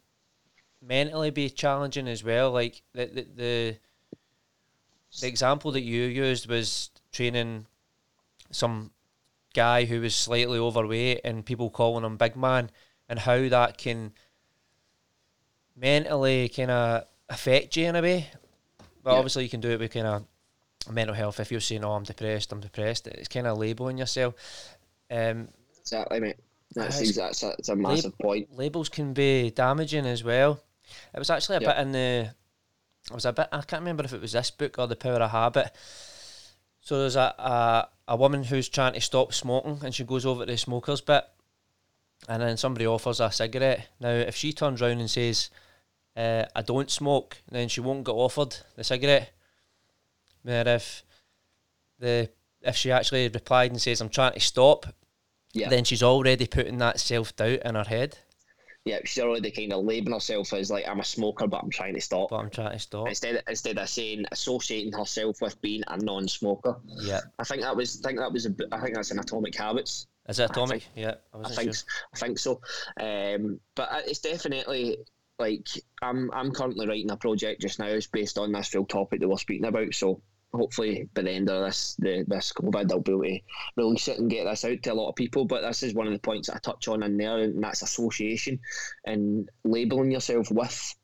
[0.81, 2.51] mentally be challenging as well.
[2.51, 3.77] Like the the the,
[5.21, 7.67] the example that you used was training
[8.53, 8.91] some
[9.53, 12.71] guy who was slightly overweight and people calling him big man
[13.09, 14.13] and how that can
[15.75, 18.29] mentally kind of affect you in a way.
[19.03, 19.17] But Yeah.
[19.17, 20.25] obviously, you can do it with kind of
[20.91, 21.39] mental health.
[21.39, 23.07] If you're saying, "Oh, I'm depressed," I'm depressed.
[23.07, 24.35] It's kind of labeling yourself.
[25.11, 25.49] Um,
[25.81, 26.37] Exactly, mate.
[26.71, 27.15] That's.
[27.15, 28.55] That's a, massive point.
[28.55, 30.63] labels can be damaging as well.
[31.13, 31.73] It was actually a Yeah.
[31.73, 32.35] bit in the.
[33.09, 33.49] It was a bit.
[33.51, 35.71] I can't remember if it was this book or The Power of Habit.
[36.83, 40.45] So there's a, a a woman who's trying to stop smoking, and she goes over
[40.45, 41.23] to the smokers bit,
[42.27, 43.87] and then somebody offers her a cigarette.
[44.01, 45.49] Now, if she turns around and says,
[46.17, 49.31] uh, "I don't smoke," then she won't get offered the cigarette.
[50.41, 51.03] Where if
[51.99, 52.29] the
[52.61, 54.85] if she actually replied and says, "I'm trying to stop,"
[55.53, 55.69] Yeah.
[55.69, 58.17] then she's already putting that self doubt in her head.
[58.85, 61.93] Yeah, she's already kind of labeling herself as like I'm a smoker, but I'm trying
[61.93, 62.29] to stop.
[62.31, 63.07] But I'm trying to stop.
[63.07, 67.21] Instead, instead of saying associating herself with being a non-smoker, Yeah.
[67.39, 70.07] I think that was, I think that was, a, I think that's an Atomic Habits.
[70.27, 70.83] Is it atomic?
[70.83, 71.15] think- yeah.
[71.33, 71.83] I I think, sure.
[72.13, 72.61] I think so.
[72.99, 74.97] Um, but it's definitely
[75.39, 75.67] like
[76.01, 77.87] I'm, I'm currently writing a project just now.
[77.87, 79.93] It's based on this real topic that we're speaking about.
[79.93, 80.21] So
[80.53, 83.39] hopefully by the end of this, the this COVID, I'll be able to
[83.77, 85.45] release it and get this out to a lot of people.
[85.45, 87.81] But this is one of the points that I touch on in there, and that's
[87.81, 88.59] association
[89.05, 90.95] and labeling yourself with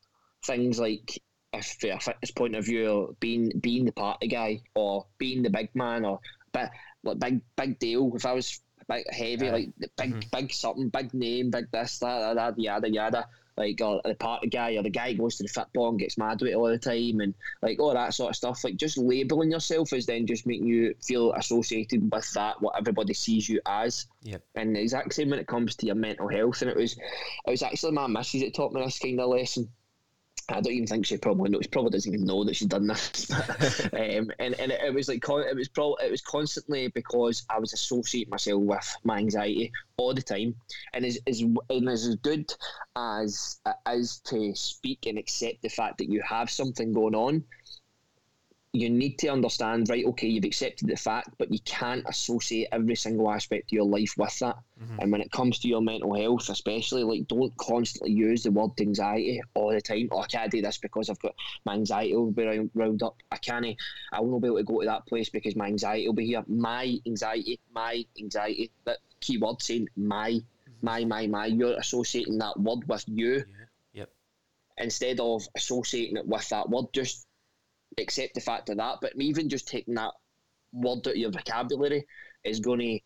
[0.46, 1.20] things like.
[1.52, 5.50] If from a fitness point of view, being being the party guy, or being the
[5.50, 6.20] big man, or
[6.54, 6.70] bit
[7.04, 8.12] like big big deal.
[8.16, 9.52] If I was big heavy, Aye.
[9.52, 10.32] like big Mhm.
[10.32, 13.28] big something, big name, big this, that, that, that yada yada.
[13.60, 16.40] Like or the party guy or the guy goes to the football and gets mad
[16.40, 18.64] with it all the time and like all that sort of stuff.
[18.64, 23.14] Like just labeling yourself is then just making you feel associated with that what everybody
[23.14, 24.08] sees you as.
[24.24, 24.42] Yep.
[24.56, 26.62] And the exact same when it comes to your mental health.
[26.62, 29.70] And it was it was actually my missus that taught me this kind of lesson.
[30.52, 31.64] I don't even think she probably knows.
[31.64, 33.32] She probably doesn't even know that she's done this.
[33.94, 37.60] um, and and it, it was like it was pro- it was constantly because I
[37.60, 40.56] was associating myself with my anxiety all the time,
[40.94, 42.52] and as as and as good
[42.96, 43.60] as
[43.92, 47.44] is to speak and accept the fact that you have something going on.
[48.72, 50.06] You need to understand, right?
[50.06, 54.14] Okay, you've accepted the fact, but you can't associate every single aspect of your life
[54.16, 54.58] with that.
[54.80, 54.98] Mhm.
[55.00, 58.80] And when it comes to your mental health, especially, like don't constantly use the word
[58.80, 60.08] anxiety all the time.
[60.12, 61.34] Oh, I can't do this because I've got
[61.66, 63.16] my anxiety will be round, round up.
[63.32, 63.66] I can't.
[64.12, 66.44] I won't be able to go to that place because my anxiety will be here.
[66.48, 68.72] My anxiety, my anxiety.
[68.86, 70.40] That keyword saying my,
[70.84, 71.48] my, my, my.
[71.48, 73.66] You're associating that word with you Yeah.
[73.94, 74.10] Yep.
[74.78, 76.86] instead of associating it with that word.
[76.94, 77.26] Just
[77.98, 78.98] accept the fact of that.
[79.02, 80.12] But even just taking that
[80.72, 82.06] word out of your vocabulary
[82.44, 83.00] is going to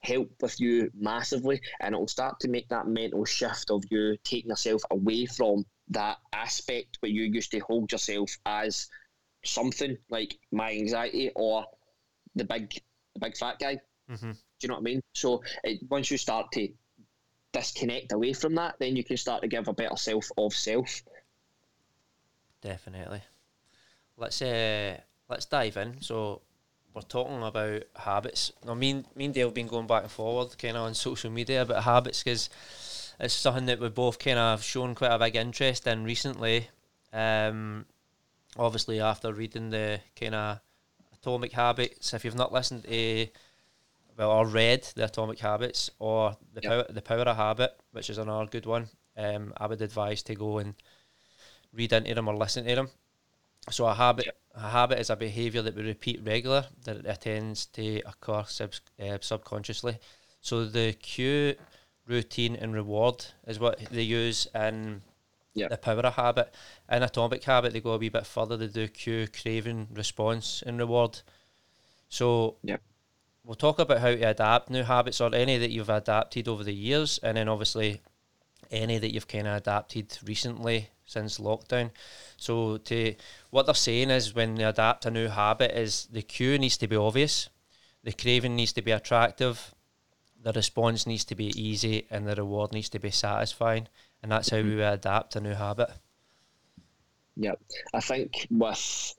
[0.00, 4.50] help with you massively, and it'll start to make that mental shift of you taking
[4.50, 8.88] yourself away from that aspect where you used to hold yourself as
[9.44, 11.64] something like my anxiety or
[12.34, 12.70] the big,
[13.14, 13.78] the big fat guy.
[14.08, 15.00] hmm Do you know what I mean?
[15.14, 16.68] So it, once you start to
[17.52, 21.02] disconnect away from that, then you can start to give a better self of self.
[22.60, 23.22] Definitely.
[24.16, 24.98] Let's uh,
[25.28, 26.00] let's dive in.
[26.00, 26.42] So
[26.94, 28.52] we're talking about habits.
[28.64, 30.94] Now, me and, me and Dale have been going back and forward kind of on
[30.94, 32.48] social media about habits because
[33.20, 36.68] it's something that we both kind of shown quite a big interest in recently.
[37.12, 37.86] Um,
[38.56, 40.60] obviously, after reading the kind of
[41.14, 43.28] Atomic Habits, if you've not listened to
[44.16, 46.70] well or read the Atomic Habits or the Yep.
[46.70, 50.34] power the Power of Habit, which is another good one, um, I would advise to
[50.34, 50.74] go and
[51.72, 52.90] read into them or listen to them.
[53.70, 57.66] So a habit, a habit is a behaviour that we repeat regular that it tends
[57.66, 59.98] to occur sub, uh, subconsciously.
[60.40, 61.56] So the cue,
[62.06, 65.02] routine, and reward is what they use in
[65.54, 65.68] Yeah.
[65.68, 66.54] the power of habit.
[66.88, 68.56] In atomic habit, they go a wee bit further.
[68.56, 71.20] They do cue, craving, response, and reward.
[72.08, 72.56] So
[73.44, 76.74] we'll talk about how to adapt new habits or any that you've adapted over the
[76.74, 78.00] years, and then obviously
[78.70, 81.90] any that you've kind of adapted recently since lockdown.
[82.36, 83.14] So to
[83.50, 86.88] what they're saying is when they adapt a new habit is the cue needs to
[86.88, 87.48] be obvious,
[88.02, 89.74] the craving needs to be attractive,
[90.42, 93.88] the response needs to be easy, and the reward needs to be satisfying,
[94.22, 95.90] and that's how we adapt a new habit.
[97.36, 97.54] Yeah,
[97.92, 99.14] I think with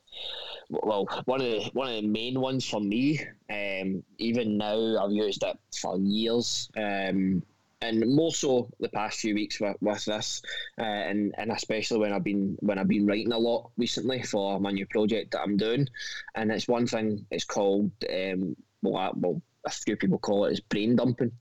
[0.70, 5.12] well, one of the one of the main ones for me, um, even now I've
[5.12, 7.44] used it for years, um,
[7.82, 10.42] and more so the past few weeks with, with this,
[10.80, 14.60] uh, and and especially when I've been when I've been writing a lot recently for
[14.60, 15.88] my new project that I'm doing,
[16.36, 17.26] and it's one thing.
[17.32, 21.32] It's called um, well, I, well, a few people call it is brain dumping,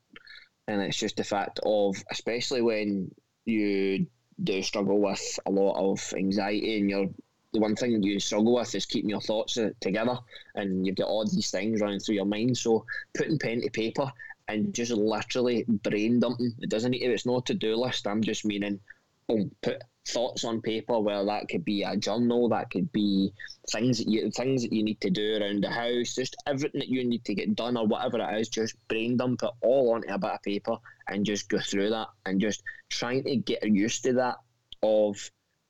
[0.68, 3.11] and it's just the fact of especially when
[3.44, 4.07] you
[4.42, 7.09] do struggle with a lot of anxiety and you're
[7.53, 10.18] the one thing you struggle with is keeping your thoughts uh, together
[10.57, 14.12] and you've got all these things running through your mind so putting pen to paper
[14.48, 16.54] and just literally brain dumping.
[16.61, 18.06] It doesn't need to it's not a to-do list.
[18.06, 18.80] I'm just meaning
[19.28, 23.32] boom put thoughts on paper where that could be a journal that could be
[23.72, 26.88] things that you things that you need to do around the house just everything that
[26.88, 30.09] you need to get done or whatever it is just brain dump it all onto
[30.09, 30.76] a bit of paper
[31.09, 34.37] and just go through that and just trying to get used to that
[34.82, 35.16] of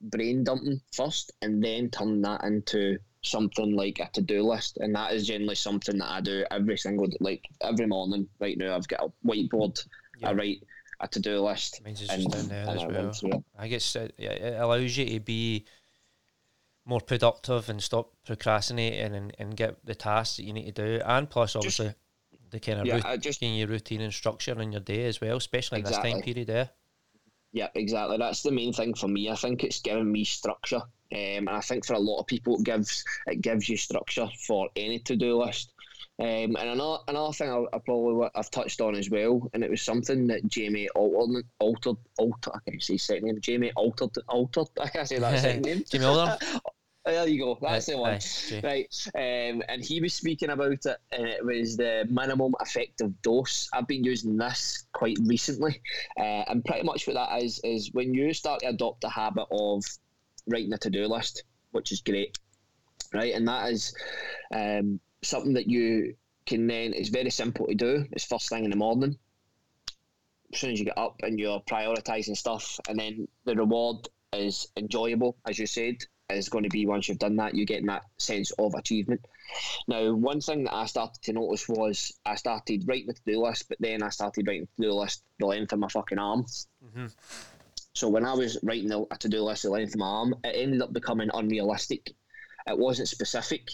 [0.03, 4.95] brain dumping first and then turn that into something like a to do list, and
[4.95, 8.29] that is generally something that I do every single like every morning.
[8.41, 9.87] Right now, I've got a whiteboard.
[10.25, 10.63] I write
[11.01, 11.83] a to do list.
[11.85, 13.45] Mine's just down there as I well.
[13.59, 15.67] I guess it, it allows you to be
[16.87, 21.03] more productive and stop procrastinating and, and get the tasks that you need to do.
[21.05, 21.93] And plus, obviously,
[22.51, 25.05] the kind of Yeah, rout- I just giving you routine and structure in your day
[25.07, 26.71] as well, especially in this time period there.
[27.53, 28.19] Yeah, exactly.
[28.19, 29.31] That's the main thing for me.
[29.31, 32.57] I think it's giving me structure, um, and I think for a lot of people,
[32.57, 35.73] it gives it gives you structure for any to do list.
[36.19, 39.71] Um, and another another thing I, I probably I've touched on as well, and it
[39.71, 42.53] was something that Jamie altered altered altered.
[42.55, 43.41] I can't say his second name.
[43.41, 44.69] Jamie altered altered.
[44.81, 45.85] I can't say that second name.
[45.91, 46.39] Jimmy Alder?
[47.07, 47.59] There you go.
[47.63, 48.15] That's Aye, the one.
[48.15, 49.09] aye, Right.
[49.15, 53.69] Um, and he was speaking about it, and it was the minimum effective dose.
[53.73, 55.81] I've been using this quite recently,
[56.19, 59.47] uh, and pretty much what that is is when you start to adopt a habit
[59.53, 59.85] of
[60.49, 62.37] writing a to do list, which is great,
[63.15, 63.35] right?
[63.35, 63.95] And that is
[64.53, 66.93] um, something that you can then.
[66.93, 68.05] It's very simple to do.
[68.11, 69.17] It's first thing in the morning.
[70.53, 74.67] As soon as you get up and you're prioritizing stuff, and then the reward is
[74.77, 75.97] enjoyable, as you said,
[76.31, 79.25] is going to be once you've done that, you're getting that sense of achievement.
[79.87, 83.43] Now, one thing that I started to notice was I started writing the to do
[83.43, 86.19] list, but then I started writing the to do list the length of my fucking
[86.19, 86.45] arm.
[86.85, 87.15] Mhm.
[87.95, 90.35] So when I was writing the, a to do list the length of my arm,
[90.45, 92.13] it ended up becoming unrealistic.
[92.67, 93.69] It wasn't specific.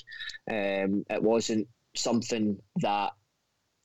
[0.51, 3.13] Um, it wasn't something that,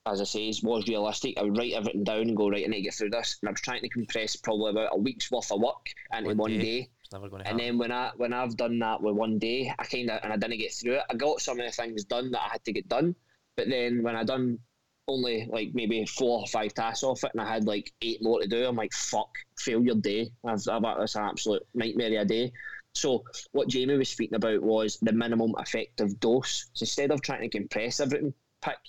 [0.05, 1.37] as I say, was realistic.
[1.37, 2.65] I would write everything down and go right.
[2.65, 4.89] And I need to get through this, and I was trying to compress probably about
[4.93, 6.81] a week's worth of work into One one, day.
[6.81, 6.89] day.
[7.07, 9.73] It's never going to And then when I when I've done that with one day,
[9.79, 11.03] I kind of and I didn't get through it.
[11.09, 13.15] I got some of the things done that I had to get done,
[13.55, 14.59] but then when I done
[15.07, 18.41] only like maybe four or five tasks off it, and I had like eight more
[18.41, 20.31] to do, I'm like, fuck, failure day.
[20.45, 22.51] I've, I've that's an absolute nightmare of a day.
[22.93, 26.69] So what Jamie was speaking about was the minimum effective dose.
[26.73, 28.79] So instead of trying to compress everything, pick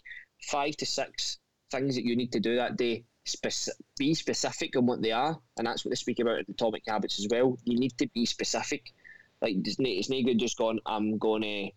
[0.51, 1.39] five to six
[1.71, 3.05] things that you need to do that day.
[3.29, 6.83] Spec- be specific on what they are, and that's what they speak about in Atomic
[6.87, 7.59] Habits as well.
[7.65, 8.93] You need to be specific.
[9.41, 10.81] Like it's not, it's not good just going.
[10.87, 11.69] I'm gonna,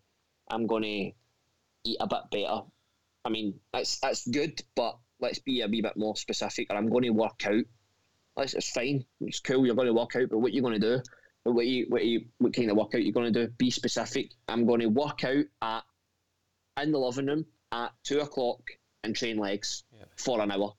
[0.50, 1.10] I'm gonna
[1.84, 2.60] eat a bit better.
[3.24, 6.66] I mean, that's that's good, but let's be a wee bit more specific.
[6.70, 7.64] Or I'm going to work out.
[8.36, 9.04] That's it's fine.
[9.20, 9.64] It's cool.
[9.64, 11.02] You're going to work out, but what you're going to do?
[11.44, 13.52] What you what you what kind of workout you're going to do?
[13.58, 14.30] Be specific.
[14.48, 15.84] I'm going to work out at
[16.82, 18.60] in the living room at two o'clock
[19.04, 20.04] and train legs Yeah.
[20.16, 20.72] for an hour.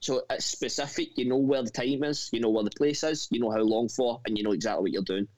[0.00, 1.16] So it's specific.
[1.16, 2.28] You know where the time is.
[2.32, 3.28] You know where the place is.
[3.30, 5.28] You know how long for, and you know exactly what you're doing,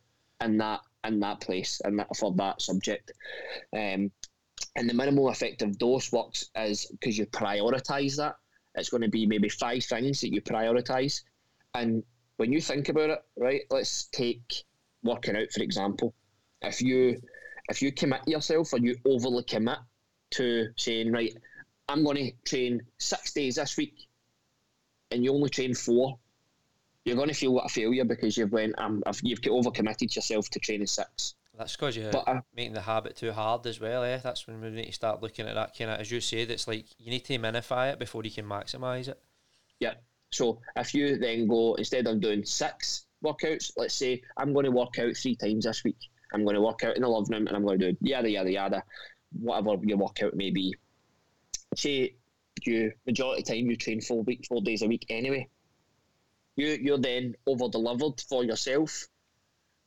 [0.43, 3.13] in that in that place and that for that subject.
[3.73, 4.11] Um,
[4.77, 8.37] and the minimal effective dose works is because you prioritize that.
[8.75, 11.23] It's going to be maybe five things that you prioritize,
[11.75, 12.03] and
[12.37, 13.63] when you think about it, right?
[13.71, 14.65] Let's take
[15.03, 16.15] working out for example.
[16.63, 17.21] If you
[17.69, 19.79] if you commit yourself or you overly commit
[20.33, 21.37] to saying right,
[21.89, 24.08] I'm going to train six days this week,
[25.11, 26.19] and you only train four,
[27.05, 30.49] you're going to feel like a failure because you've went um, I've- you've overcommitted yourself
[30.51, 31.35] to training six.
[31.57, 34.19] That's because you're But uh, making the habit too hard as well, eh?
[34.23, 36.69] That's when we need to start looking at that kind of, as you said, it's
[36.69, 39.21] like you need to minify it before you can maximise it.
[39.81, 39.95] Yeah.
[40.31, 44.71] So if you then go instead of doing six workouts, let's say I'm going to
[44.71, 45.99] work out three times this week.
[46.33, 48.31] I'm going to work out in the living room and I'm going to do yada
[48.31, 48.83] yada yada,
[49.41, 50.77] whatever your workout may be.
[51.75, 52.15] Say
[52.67, 55.49] you majority of the time you train four week four days a week anyway.
[56.57, 59.07] You you're then over delivered for yourself.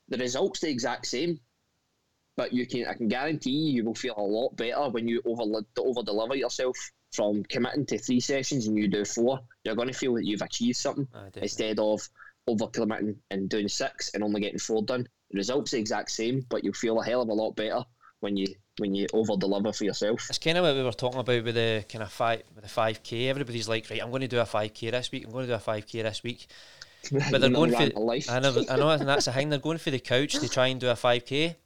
[0.09, 1.39] The results the exact same,
[2.35, 5.43] but you can I can guarantee you, will feel a lot better when you over
[5.77, 6.77] over deliver yourself
[7.11, 9.39] from committing to three sessions and you do four.
[9.63, 11.41] You're going to feel that you've achieved something ah, definitely.
[11.43, 12.07] instead of
[12.47, 15.07] over committing and doing six and only getting four done.
[15.31, 17.83] The results the exact same, but you'll feel a hell of a lot better
[18.21, 20.27] when you when you over deliver for yourself.
[20.29, 22.69] It's kind of what we were talking about with the kind of five with the
[22.69, 23.27] five k.
[23.27, 25.25] Everybody's like, right, I'm going to do a five k this week.
[25.25, 26.47] I'm going to do a five k this week.
[27.11, 28.29] But they're going for life.
[28.29, 29.49] I know, I know, and that's the thing.
[29.49, 31.57] They're going for the couch to try and do a five k.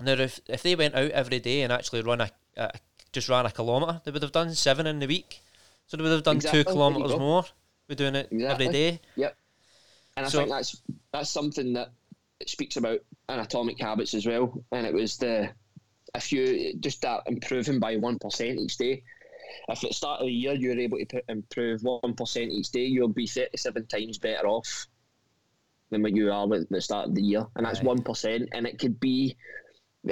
[0.00, 2.72] Now, if if they went out every day and actually run a, a
[3.12, 5.40] just ran a kilometre, they would have done seven in the week.
[5.86, 7.44] So they would have done Exactly, two kilometres more.
[7.88, 8.66] We're doing it Exactly.
[8.66, 9.00] every day.
[9.16, 9.36] Yep.
[10.16, 10.82] And I So- think that's
[11.12, 11.90] that's something that
[12.46, 12.98] speaks about
[13.28, 14.64] in Atomic Habits as well.
[14.72, 15.50] And it was the
[16.14, 19.02] if you just start improving by one percent each day.
[19.68, 22.84] If at the start of the year you're able to improve one percent each day,
[22.84, 24.86] you'll be thirty-seven times better off
[25.90, 28.48] than what you are at the start of the year, and that's one percent.
[28.52, 29.36] And it could be,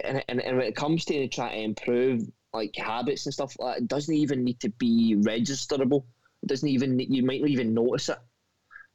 [0.05, 2.23] and, and, and when it comes to trying to improve
[2.53, 6.05] like habits and stuff like that, it doesn't even need to be registerable.
[6.43, 8.19] It doesn't even you might not even notice it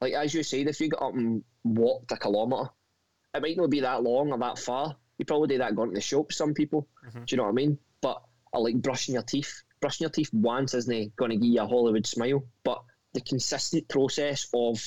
[0.01, 2.69] like as you said, if you got up and walked a kilometre,
[3.33, 5.95] it might not be that long or that far, You probably do that going to
[5.95, 6.31] the shop.
[6.31, 7.19] Some people, Mm-hmm.
[7.19, 7.77] do you know what I mean?
[8.01, 8.21] But
[8.53, 9.61] I like brushing your teeth.
[9.81, 12.81] Brushing your teeth once isn't going to give you a Hollywood smile, but
[13.13, 14.81] the consistent process of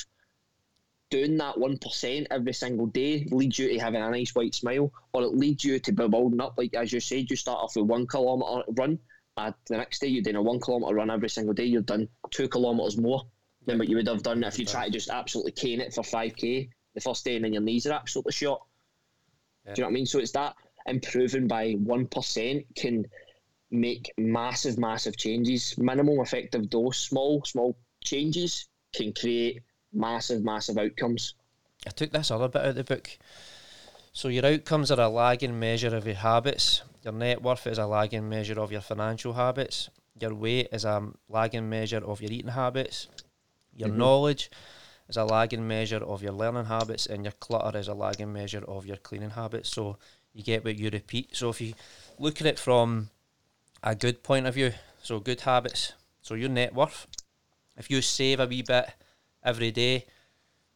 [1.10, 4.92] doing that one percent every single day leads you to having a nice white smile,
[5.12, 6.54] or it leads you to be building up.
[6.58, 8.98] Like as you said, you start off with one kilometre run.
[9.36, 11.64] Uh, the next day you're doing a one kilometre run every single day.
[11.64, 13.22] You've done two kilometres more
[13.66, 16.02] than what you would have done if you try to just absolutely cane it for
[16.02, 18.60] five k the first day, and then your knees are absolutely shot.
[19.68, 19.74] Yeah.
[19.74, 20.06] Do you know what I mean?
[20.06, 20.56] So it's that
[20.86, 23.06] improving by one percent can
[23.70, 25.76] make massive, massive changes.
[25.78, 29.62] Minimum effective dose, small, small changes can create
[29.92, 31.34] massive, massive outcomes.
[31.86, 33.18] I took this other bit out of the book.
[34.12, 36.82] So your outcomes are a lagging measure of your habits.
[37.04, 39.90] Your net worth is a lagging measure of your financial habits.
[40.18, 43.06] Your weight is a lagging measure of your eating habits.
[43.76, 43.98] Your mm-hmm.
[43.98, 44.50] knowledge
[45.08, 48.64] is a lagging measure of your learning habits, and your clutter is a lagging measure
[48.68, 49.70] of your cleaning habits.
[49.70, 49.98] So
[50.32, 51.34] you get what you repeat.
[51.34, 51.74] So if you
[52.18, 53.10] look at it from
[53.82, 57.06] a good point of view, so good habits, so your net worth,
[57.76, 58.90] if you save a wee bit
[59.42, 60.04] every day,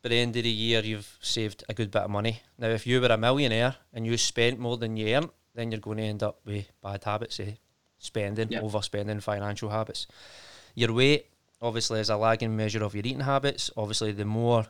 [0.03, 2.43] by the end of the year you've saved a good bit of money.
[2.59, 5.81] Now, if you were a millionaire and you spent more than you earned, then you're
[5.81, 7.53] going to end up with bad habits, eh?
[7.99, 8.63] spending, Yep.
[8.63, 10.07] overspending, financial habits.
[10.75, 11.27] Your weight,
[11.63, 13.71] obviously, is a lagging measure of your eating habits.
[13.77, 14.67] Obviously, the more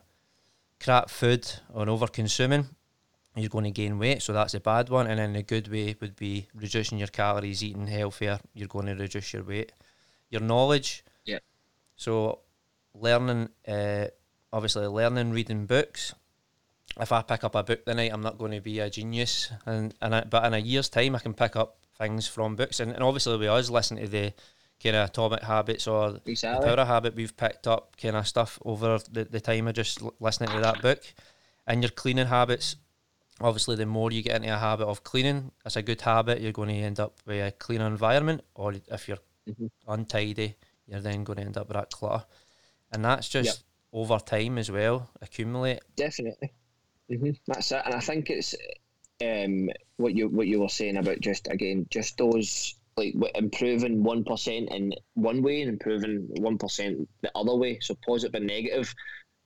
[0.78, 2.66] crap food or over consuming,
[3.34, 5.06] you're going to gain weight, so that's a bad one.
[5.06, 8.94] And then the good way would be reducing your calories, eating healthier, you're going to
[8.94, 9.72] reduce your weight.
[10.30, 11.38] Your knowledge, Yeah.
[11.96, 12.40] so
[12.94, 14.06] learning, uh,
[14.52, 16.14] obviously, learning, reading books.
[17.00, 19.94] If I pick up a book tonight, I'm not going to be a genius, and
[20.02, 22.92] and I, but in a year's time, I can pick up things from books, and,
[22.92, 24.34] and obviously we always listen to the
[24.82, 26.70] kind of atomic habits or the Exactly.
[26.74, 30.50] power habit, we've picked up kind of stuff over the, the time of just listening
[30.50, 31.02] to that book,
[31.66, 32.76] and your cleaning habits.
[33.40, 36.40] Obviously, the more you get into a habit of cleaning, it's a good habit.
[36.40, 39.18] You're going to end up with a cleaner environment, or if you're
[39.48, 39.70] Mhm.
[39.88, 40.54] untidy,
[40.86, 42.24] you're then going to end up with that clutter,
[42.92, 44.02] and that's just Yep.
[44.04, 45.80] over time as well accumulate.
[45.96, 46.52] Definitely.
[47.08, 48.54] hmm That's it, and I think it's
[49.20, 54.24] um, what you what you were saying about just again just those like improving one
[54.24, 57.78] percent in one way and improving one percent the other way.
[57.80, 58.94] So positive and negative,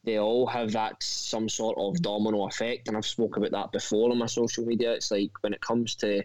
[0.05, 4.11] they all have that some sort of domino effect, and I've spoke about that before
[4.11, 4.93] on my social media.
[4.93, 6.23] It's like when it comes to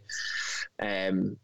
[0.80, 1.38] um,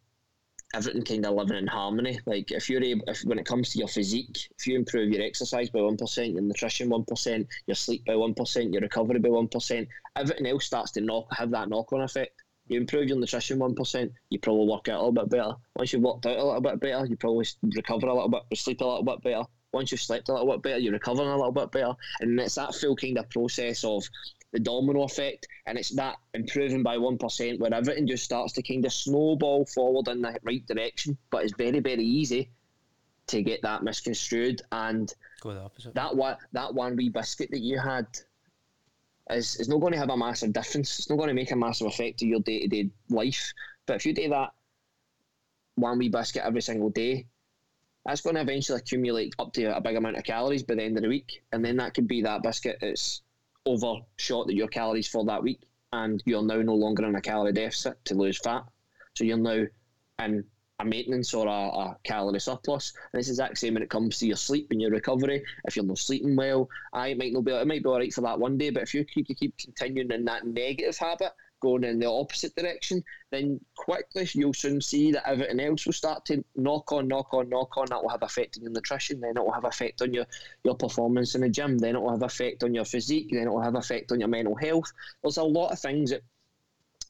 [0.73, 2.19] everything kind of living in harmony.
[2.25, 5.23] Like if you're able, if when it comes to your physique, if you improve your
[5.23, 9.19] exercise by one percent, your nutrition one percent, your sleep by one percent, your recovery
[9.19, 12.41] by one percent, everything else starts to knock have that knock on effect.
[12.67, 15.53] You improve your nutrition one percent, you probably work out a little bit better.
[15.75, 17.45] Once you've worked out a little bit better, you probably
[17.75, 19.43] recover a little bit, sleep a little bit better.
[19.73, 22.55] Once you've slept a little bit better, you're recovering a little bit better, and it's
[22.55, 24.03] that full kind of process of
[24.51, 28.61] the domino effect, and it's that improving by one percent where everything just starts to
[28.63, 31.17] kind of snowball forward in the right direction.
[31.29, 32.49] But it's very, very easy
[33.27, 35.93] to get that misconstrued, and Go the opposite.
[35.95, 38.07] that one that one wee biscuit that you had
[39.29, 40.99] is is not going to have a massive difference.
[40.99, 43.53] It's not going to make a massive effect to your day to day life.
[43.85, 44.51] But if you do that
[45.75, 47.27] one wee biscuit every single day,
[48.05, 50.97] that's going to eventually accumulate up to a big amount of calories by the end
[50.97, 53.21] of the week, and then that could be that biscuit that's
[53.65, 55.61] overshot that your calories for that week,
[55.93, 58.63] and you're now no longer in a calorie deficit to lose fat.
[59.15, 59.65] So you're now
[60.19, 60.45] in
[60.85, 62.93] maintenance or a, a calorie surplus.
[63.11, 65.43] And it's the exact same when it comes to your sleep and your recovery.
[65.65, 68.21] If you're not sleeping well, I might not be it might be all right for
[68.21, 71.83] that one day, but if you keep, you keep continuing in that negative habit, going
[71.83, 76.43] in the opposite direction, then quickly you'll soon see that everything else will start to
[76.55, 77.87] knock on, knock on, knock on.
[77.89, 80.25] That will have effect on your nutrition, then it will have effect on your,
[80.63, 83.51] your performance in the gym, then it will have effect on your physique, then it
[83.51, 84.91] will have effect on your mental health.
[85.23, 86.21] There's a lot of things that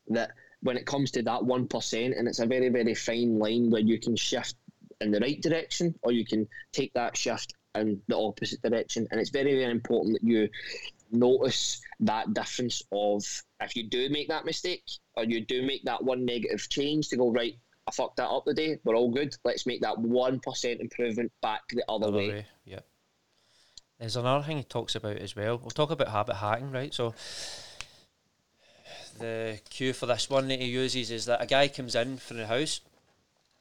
[0.09, 3.69] that when it comes to that one percent, and it's a very, very fine line
[3.69, 4.55] where you can shift
[5.01, 9.07] in the right direction or you can take that shift in the opposite direction.
[9.11, 10.49] And it's very, very important that you
[11.11, 13.23] notice that difference of
[13.61, 14.83] if you do make that mistake
[15.15, 17.57] or you do make that one negative change to go right.
[17.87, 18.79] I fucked that up today.
[18.83, 19.35] We're all good.
[19.45, 22.29] Let's make that one percent improvement back the other, Other way.
[22.29, 22.79] way, yeah.
[23.99, 25.57] There's another thing he talks about as well.
[25.57, 26.93] We'll talk about habit hacking, right?
[26.93, 27.15] So
[29.20, 32.38] the cue for this one that he uses is that a guy comes in from
[32.38, 32.82] the house,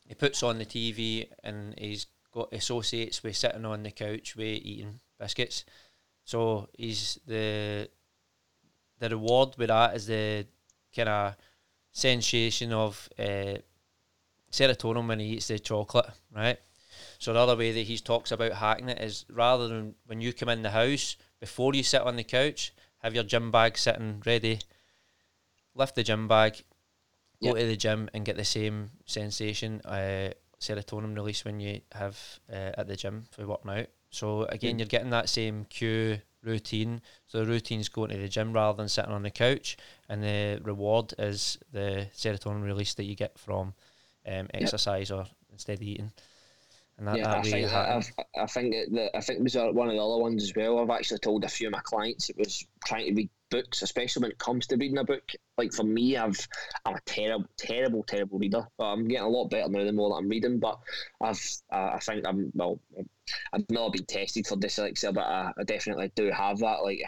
[0.07, 4.63] he puts on the TV and he's got associates with sitting on the couch with
[4.63, 5.65] eating biscuits.
[6.25, 7.89] So he's the
[8.99, 10.47] the reward with that is the
[10.95, 11.37] kind of
[11.93, 13.59] sensation of uh,
[14.51, 16.59] serotonin when he eats the chocolate, right?
[17.19, 20.33] So the other way that he talks about hacking it is rather than when you
[20.33, 24.23] come in the house before you sit on the couch, have your gym bag sitting
[24.25, 24.61] ready.
[25.77, 26.55] Lift the gym bag,
[27.43, 27.57] go Yep.
[27.57, 32.19] to the gym and get the same sensation, uh, serotonin release when you have
[32.51, 33.87] uh, at the gym for working out.
[34.11, 34.79] So again, Mm.
[34.79, 37.03] you're getting that same cue routine.
[37.27, 39.77] So the routine's going to the gym rather than sitting on the couch,
[40.09, 43.75] and the reward is the serotonin release that you get from
[44.27, 46.13] um, exercise or instead of eating.
[46.97, 49.67] And that, yeah, that I think I've, I think the, I think it was uh,
[49.73, 50.79] one of the other ones as well.
[50.79, 54.23] I've actually told a few of my clients it was trying to read books, especially
[54.23, 55.31] when it comes to reading a book.
[55.59, 56.47] Like for me, I've
[56.85, 58.67] I'm a terrible, terrible, terrible reader.
[58.79, 60.59] But I'm getting a lot better now the more that I'm reading.
[60.59, 60.79] But
[61.21, 61.41] I've
[61.73, 62.81] uh, I think I'm well.
[63.53, 66.83] I've not been tested for dyslexia, but I, I definitely do have that.
[66.83, 67.01] Like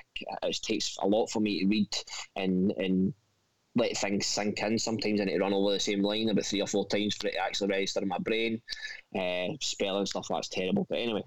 [0.43, 1.97] it takes a lot for me to read
[2.37, 3.15] and and
[3.75, 4.79] let things sink in.
[4.79, 7.29] Sometimes I need to run over the same line about three or four times for
[7.29, 8.61] it to actually register in my brain.
[9.15, 10.87] Uh, spelling stuff that's terrible.
[10.89, 11.23] But anyway,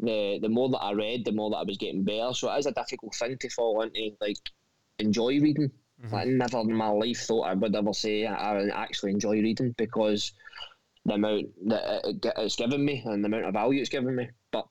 [0.00, 2.32] the the more that I read, the more that I was getting better.
[2.34, 4.10] So it is a difficult thing to fall into.
[4.20, 4.38] Like
[4.98, 5.70] enjoy reading.
[6.04, 6.12] Mhm.
[6.12, 10.32] I never in my life thought I would ever say I actually enjoy reading because
[11.04, 14.14] the amount that it, it- it's given me and the amount of value it's given
[14.16, 14.28] me.
[14.50, 14.66] But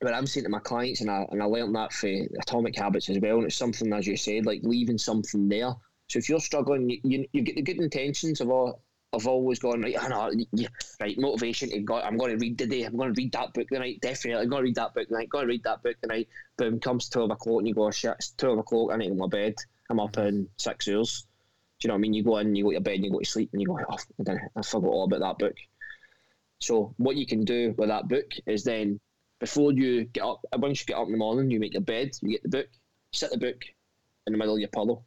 [0.00, 2.08] what I'm saying to my clients, and I and I learned that for
[2.42, 5.74] Atomic Habits as well, and it's something as you said, like leaving something there.
[6.08, 8.82] So if you're struggling, you, you, you get the good intentions of all.
[9.12, 10.68] Of always gone right, I know, yeah,
[11.00, 11.18] right.
[11.18, 11.96] Motivation to go.
[11.96, 12.84] I'm going to read today.
[12.84, 13.98] I'm going to read that book tonight.
[14.00, 15.28] Definitely, I'm going to read that book tonight.
[15.28, 16.28] Going to read that book tonight.
[16.56, 18.92] Boom, comes twelve o'clock and you go, shit, it's twelve o'clock.
[18.92, 19.54] I need to go to bed.
[19.90, 20.28] I'm up mm-hmm.
[20.28, 21.26] in six hours.
[21.80, 22.14] Do you know what I mean?
[22.14, 23.80] You go in, you go to bed, and you go to sleep, and you go,
[23.80, 23.96] oh,
[24.54, 25.56] I forgot all about that book.
[26.60, 29.00] So what you can do with that book is then
[29.40, 32.10] before you get up, once you get up in the morning, you make your bed,
[32.22, 32.68] you get the book,
[33.12, 33.64] sit the book
[34.28, 35.02] in the middle of your pillow,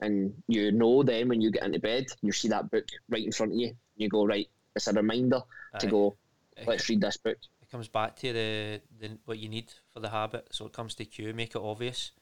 [0.00, 3.32] and you know then when you get into bed, you see that book right in
[3.32, 3.74] front of you.
[3.96, 4.48] You go right.
[4.74, 5.40] It's a reminder
[5.78, 6.16] to go.
[6.66, 7.38] Let's read this book.
[7.62, 10.48] it comes back to the, the what you need for the habit.
[10.50, 12.12] So it comes to cue, make it obvious.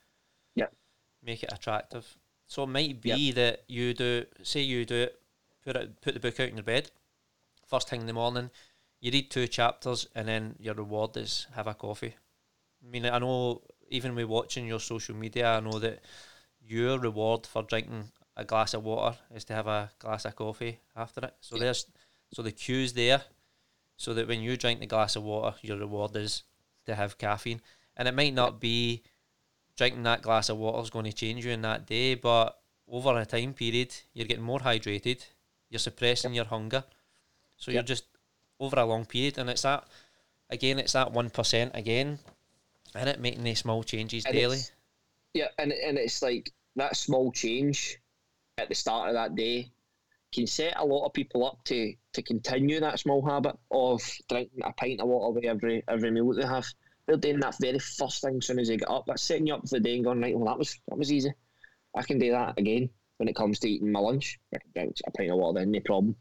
[0.55, 0.67] Yeah.
[1.23, 2.05] Make it attractive.
[2.45, 5.19] So it might be that you do say you do it,
[5.63, 6.91] put it put the book out in your bed,
[7.67, 8.49] first thing in the morning,
[9.01, 12.15] you read two chapters and then your reward is have a coffee.
[12.83, 16.01] I mean I know even with watching your social media, I know that
[16.67, 20.79] your reward for drinking a glass of water is to have a glass of coffee
[20.95, 21.33] after it.
[21.41, 21.85] So there's
[22.33, 23.21] so the cue's there
[23.95, 26.43] so that when you drink the glass of water, your reward is
[26.85, 27.61] to have caffeine.
[27.95, 29.01] And it might not be
[29.75, 33.17] drinking that glass of water is going to change you in that day, but over
[33.17, 35.25] a time period, you're getting more hydrated,
[35.69, 36.83] you're suppressing your hunger.
[37.57, 38.05] So you're just
[38.59, 39.87] over a long period, and it's that
[40.49, 42.19] again, it's that one percent again,
[42.93, 44.59] and it making these small changes And daily.
[45.33, 47.97] Yeah, and and it's like that small change
[48.57, 49.71] at the start of that day
[50.33, 54.61] can set a lot of people up to to continue that small habit of drinking
[54.63, 56.65] a pint of water with every every meal that they have.
[57.07, 59.05] They're doing that very first thing as soon as they get up.
[59.07, 60.35] That's setting you up for the day and going right.
[60.37, 61.33] Well, that was that was easy.
[61.95, 64.39] I can do that again when it comes to eating my lunch.
[64.53, 66.15] I can drink a pint of water then, no problem.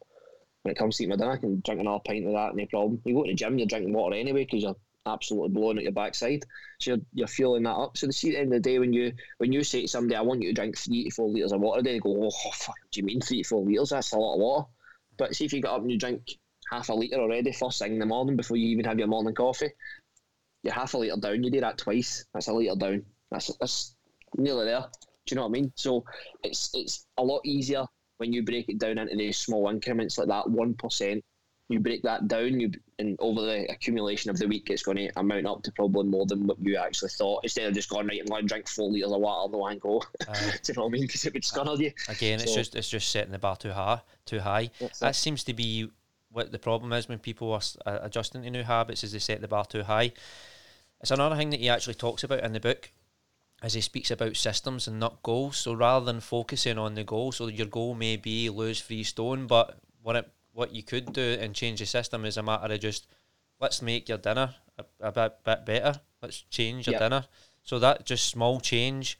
[0.63, 2.67] When it comes to eating my dinner, I can drink another pint of that, no
[2.67, 3.03] problem.
[3.05, 4.77] You go to the gym, you're drinking water anyway because you're
[5.07, 6.45] absolutely blowing at your backside.
[6.81, 7.97] So you're, you're fueling that up.
[7.97, 9.89] So the see at the end of the day when you when you say to
[9.89, 12.51] somebody, I want you to drink three to four litres of water they go, Oh
[12.53, 13.91] fuck, do you mean three to four litres?
[13.91, 14.67] That's a lot of water.
[15.17, 16.23] But see if you get up and you drink
[16.71, 19.35] half a litre already first thing in the morning before you even have your morning
[19.35, 19.71] coffee,
[20.63, 21.43] you're half a litre down.
[21.43, 22.25] You do that twice.
[22.35, 23.05] That's a litre down.
[23.31, 23.95] That's that's
[24.37, 24.85] nearly there.
[25.27, 25.73] Do you know what I mean?
[25.77, 26.05] So
[26.43, 27.85] it's it's a lot easier
[28.19, 30.49] when you break it down into these small increments like that.
[30.51, 31.25] One percent.
[31.69, 35.11] You break that down, you and over the accumulation of the week, it's going to
[35.17, 37.41] amount up to probably more than what you actually thought.
[37.43, 39.77] Instead of just going right, I'm going to drink four litres of water, no, I
[39.77, 40.03] go.
[40.29, 40.55] Aye.
[40.63, 41.03] Do you know what I mean?
[41.03, 41.93] Because it would scunner you.
[42.09, 44.01] Again, it's just it's just setting the bar too high.
[44.25, 44.71] Too high.
[45.01, 45.15] That it.
[45.15, 45.91] seems to be
[46.31, 49.41] what the problem is when people are uh, adjusting to new habits is they set
[49.41, 50.13] the bar too high.
[51.01, 52.93] It's another thing that he actually talks about in the book
[53.63, 55.57] as he speaks about systems and not goals.
[55.59, 59.47] So rather than focusing on the goal, so your goal may be lose three stone,
[59.47, 62.81] but what it what you could do and change the system is a matter of
[62.81, 63.09] just
[63.61, 66.01] let's make your dinner a, a bit bit better.
[66.23, 66.97] Let's change your Yep.
[66.97, 67.27] dinner.
[67.63, 69.19] So that just small change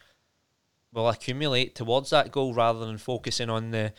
[0.93, 3.93] will accumulate towards that goal rather than focusing on the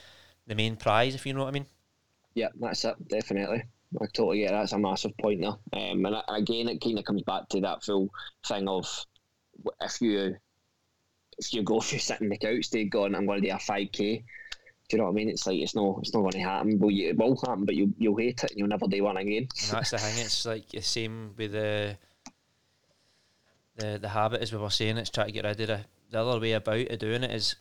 [0.47, 1.67] the main prize, if you know what I mean.
[2.35, 2.95] Yeah, that's it.
[3.09, 3.63] Definitely.
[4.01, 4.53] I totally get it.
[4.53, 5.57] That's a massive point there.
[5.91, 8.09] Um, and again, it kind of comes back to that full
[8.47, 8.88] thing of
[9.81, 10.35] if you
[11.38, 13.59] if you go through sitting on the couch, they going, I'm going to do a
[13.59, 14.23] five k.
[14.89, 15.29] Do you know what I mean?
[15.29, 16.79] It's like it's no, it's not going to happen.
[16.79, 19.17] Well, you, it will happen, but you you'll hate it and you'll never do one
[19.17, 19.47] again.
[19.63, 20.17] And that's the thing.
[20.25, 21.97] It's like the same with the
[23.75, 24.97] the the habit as we were saying.
[24.97, 25.79] It's trying to get rid of the
[26.09, 27.55] the other way about of doing it is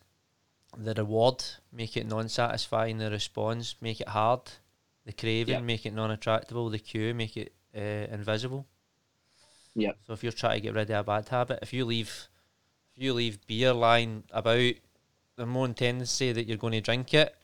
[0.78, 2.98] the reward, make it non-satisfying.
[2.98, 4.42] The response, make it hard.
[5.04, 5.60] The craving, Yeah.
[5.60, 6.70] make it non-attractable.
[6.70, 8.66] The cue, make it uh, invisible.
[9.74, 9.92] Yeah.
[10.06, 12.28] So if you're trying to get rid of a bad habit, if you leave,
[12.94, 14.74] if you leave beer lying about,
[15.36, 17.34] the more tendency that you're going to drink it,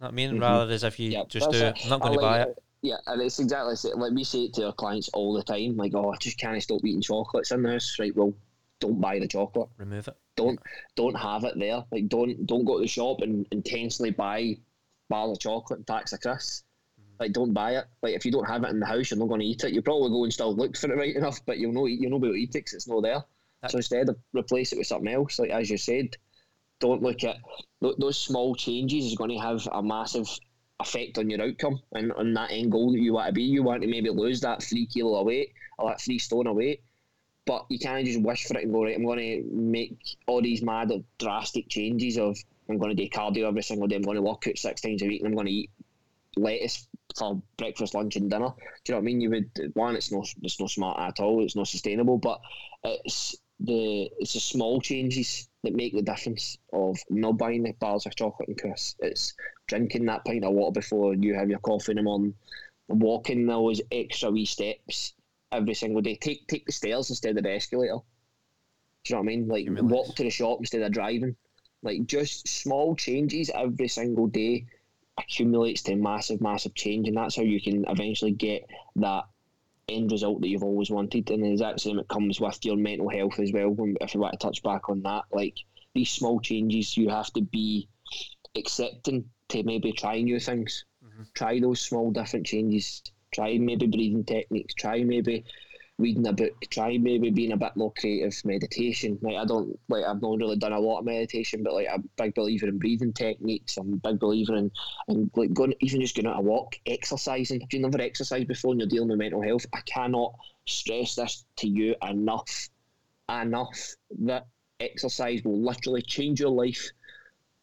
[0.00, 0.40] I mean, mm-hmm.
[0.40, 1.78] rather as if you yep, just do it.
[1.84, 2.62] I'm not going to buy it.
[2.82, 5.76] Yeah, and it's exactly like we say it to our clients all the time.
[5.76, 7.96] Like, oh, I just can't stop eating chocolates in this.
[7.98, 8.34] Right, well,
[8.78, 9.70] don't buy the chocolate.
[9.78, 10.16] Remove it.
[10.36, 10.58] Don't
[10.94, 11.82] don't have it there.
[11.90, 14.58] Like, don't don't go to the shop and intentionally buy
[15.08, 16.64] bars of chocolate and packs of crisps.
[17.00, 17.16] Mm-hmm.
[17.20, 17.86] Like, don't buy it.
[18.02, 19.72] Like, if you don't have it in the house, you're not going to eat it.
[19.72, 22.20] You probably go and still look for it right enough, but you'll know you'll not
[22.20, 23.24] be able to eat it because it's not there.
[23.70, 25.38] So instead, of replace it with something else.
[25.38, 26.18] Like as you said,
[26.80, 27.36] don't look at
[27.80, 30.28] those small changes is going to have a massive
[30.80, 33.42] effect on your outcome and on that end goal that you want to be.
[33.42, 36.56] You want to maybe lose that three kilo of weight or that three stone of
[36.56, 36.82] weight,
[37.46, 38.96] but you can't just wish for it and go right.
[38.96, 42.36] I'm going to make all these mad drastic changes of
[42.68, 43.96] I'm going to do cardio every single day.
[43.96, 45.70] I'm going to work out six times a week and I'm going to eat
[46.36, 48.48] lettuce for breakfast, lunch, and dinner.
[48.48, 49.20] Do you know what I mean?
[49.20, 51.44] You would one, it's not it's not smart at all.
[51.44, 52.40] It's not sustainable, but
[52.82, 58.06] it's the it's the small changes that make the difference of not buying the bars
[58.06, 58.96] of chocolate and crisps.
[59.00, 59.34] It's
[59.66, 62.34] drinking that pint of water before you have your coffee in the morning,
[62.88, 65.14] walking those extra wee steps
[65.52, 66.16] every single day.
[66.16, 67.98] Take take the stairs instead of the escalator.
[69.04, 69.48] Do you know what I mean?
[69.48, 71.36] Like walk to the shop instead of driving.
[71.82, 74.66] Like just small changes every single day
[75.18, 79.24] accumulates to massive, massive change, and that's how you can eventually get that
[79.88, 81.30] end result that you've always wanted.
[81.30, 83.74] And the exact same it comes with your mental health as well.
[84.00, 85.58] If you want to touch back on that, like
[85.94, 87.88] these small changes, you have to be
[88.56, 90.84] accepting to maybe try new things.
[91.04, 91.22] Mm-hmm.
[91.34, 93.02] Try those small different changes.
[93.32, 94.74] Try maybe breathing techniques.
[94.74, 95.44] Try maybe
[95.98, 99.18] reading a book, try maybe being a bit more creative, meditation.
[99.22, 102.00] Like I don't like I've not really done a lot of meditation, but like I'm
[102.18, 103.76] a big believer in breathing techniques.
[103.76, 104.70] I'm a big believer in
[105.08, 107.62] and like going even just going out a walk, exercising.
[107.62, 110.34] If you've never exercised before and you're dealing with mental health, I cannot
[110.66, 112.68] stress this to you enough,
[113.28, 114.46] enough that
[114.80, 116.90] exercise will literally change your life,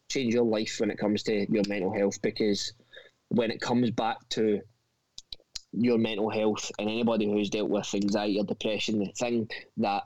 [0.08, 2.72] change your life when it comes to your mental health because
[3.28, 4.60] when it comes back to
[5.72, 9.48] your mental health and anybody who's dealt with anxiety or depression, the thing
[9.78, 10.04] that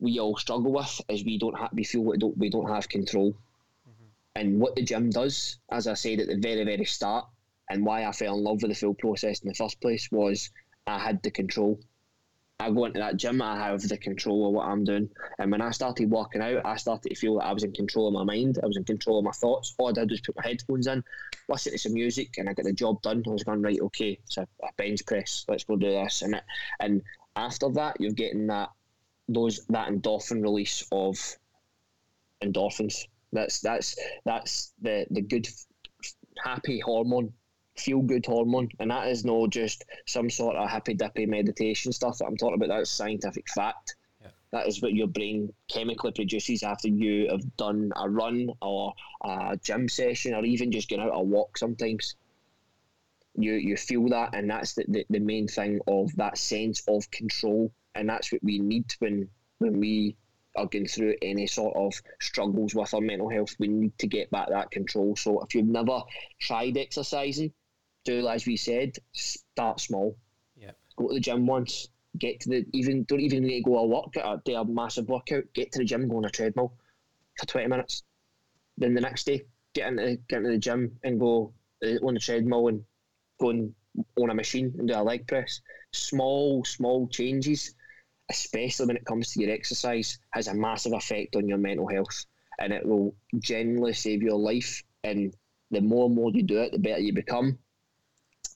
[0.00, 2.88] we all struggle with is we don't have we feel we don't we don't have
[2.88, 3.30] control.
[3.30, 4.04] Mm-hmm.
[4.34, 7.26] And what the gym does, as I said at the very very start,
[7.70, 10.50] and why I fell in love with the full process in the first place was
[10.86, 11.80] I had the control.
[12.60, 15.10] I go into that gym, I have the control of what I'm doing.
[15.38, 18.06] And when I started walking out, I started to feel that I was in control
[18.06, 19.74] of my mind, I was in control of my thoughts.
[19.76, 21.02] All I did was put my headphones in,
[21.48, 23.24] listen to some music, and I got the job done.
[23.26, 26.22] I was going, right, okay, it's a, a bench press, let's go do this.
[26.22, 26.44] And, it,
[26.78, 27.02] and
[27.34, 28.70] after that, you're getting that
[29.28, 31.16] those that endorphin release of
[32.42, 33.06] endorphins.
[33.32, 35.48] That's that's that's the the good
[36.42, 37.32] happy hormone
[37.76, 42.18] feel good hormone, and that is not just some sort of happy dippy meditation stuff
[42.18, 42.68] that I'm talking about.
[42.68, 43.96] That's scientific fact.
[44.20, 44.28] Yeah.
[44.52, 48.94] That is what your brain chemically produces after you have done a run or
[49.24, 51.58] a gym session, or even just going out a walk.
[51.58, 52.14] Sometimes
[53.36, 57.10] you you feel that, and that's the, the, the main thing of that sense of
[57.10, 60.16] control, and that's what we need when when we
[60.56, 63.56] are going through any sort of struggles with our mental health.
[63.58, 65.16] We need to get back that control.
[65.16, 66.02] So if you've never
[66.38, 67.52] tried exercising,
[68.04, 70.16] do as we said, start small.
[70.56, 70.72] Yeah.
[70.96, 71.88] Go to the gym once.
[72.18, 75.44] Get to the even don't even need to go a workout, do a massive workout.
[75.52, 76.72] Get to the gym, go on a treadmill
[77.38, 78.04] for twenty minutes.
[78.78, 79.42] Then the next day,
[79.74, 81.52] get into get into the gym and go
[81.84, 82.84] uh, on a treadmill and
[83.40, 83.74] go and
[84.20, 85.60] on a machine and do a leg press.
[85.92, 87.74] Small, small changes,
[88.30, 92.26] especially when it comes to your exercise, has a massive effect on your mental health,
[92.60, 94.82] and it will generally save your life.
[95.02, 95.34] And
[95.70, 97.58] the more and more you do it, the better you become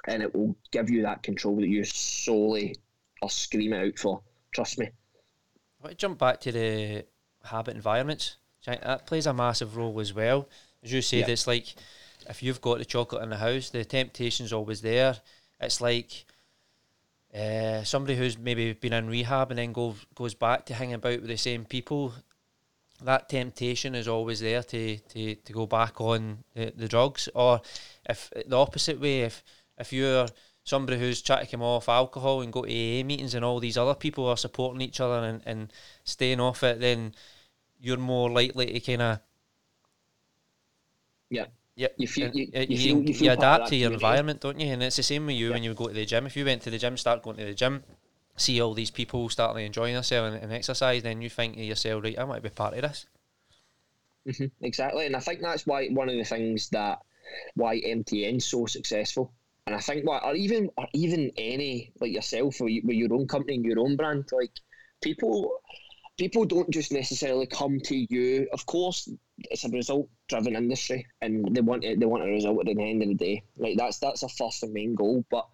[0.09, 2.77] and it will give you that control that you solely
[3.23, 4.21] are screaming out for.
[4.53, 4.87] Trust me.
[4.87, 7.05] I want to jump back to the
[7.45, 8.37] habit environments.
[8.67, 10.49] That plays a massive role as well.
[10.83, 11.75] As you said, it's like
[12.29, 15.17] if you've got the chocolate in the house, the temptation's always there.
[15.61, 16.27] It's like
[17.35, 21.21] uh, somebody who's maybe been in rehab and then go, goes back to hanging about
[21.21, 22.13] with the same people.
[23.03, 27.29] That temptation is always there to, to, to go back on the, the drugs.
[27.35, 27.61] Or
[28.09, 29.43] if the opposite way, if
[29.79, 30.27] if you're
[30.65, 33.79] somebody who's trying to come off alcohol and go to AA meetings and all these
[33.79, 35.73] other people are supporting each other and, and
[36.05, 37.15] staying off it, then
[37.81, 39.21] you're more likely to kind of
[41.31, 41.47] yeah.
[41.75, 44.59] Yeah, you, feel, you, you, you, feel, you, feel you adapt to your environment, don't
[44.59, 44.73] you?
[44.73, 45.55] And it's the same with you yeah.
[45.55, 46.27] when you go to the gym.
[46.27, 47.85] If you went to the gym, start going to the gym,
[48.37, 52.03] see all these people starting enjoying themselves and, and exercise, then you think to yourself,
[52.03, 53.07] right, I might be part of this.
[54.27, 56.99] Mm-hmm, exactly, and I think that's why one of the things that
[57.55, 59.33] why MTN's so successful
[59.69, 63.29] and I think what, or even, or even any like yourself with, with your own
[63.29, 64.53] company and your own brand, like
[65.03, 65.61] people,
[66.17, 68.49] people don't just necessarily come to you.
[68.55, 72.67] Of course, it's a result driven industry, and they want it, they want a result
[72.67, 73.43] at the end of the day.
[73.59, 75.23] Like that's that's a first and main goal.
[75.31, 75.47] But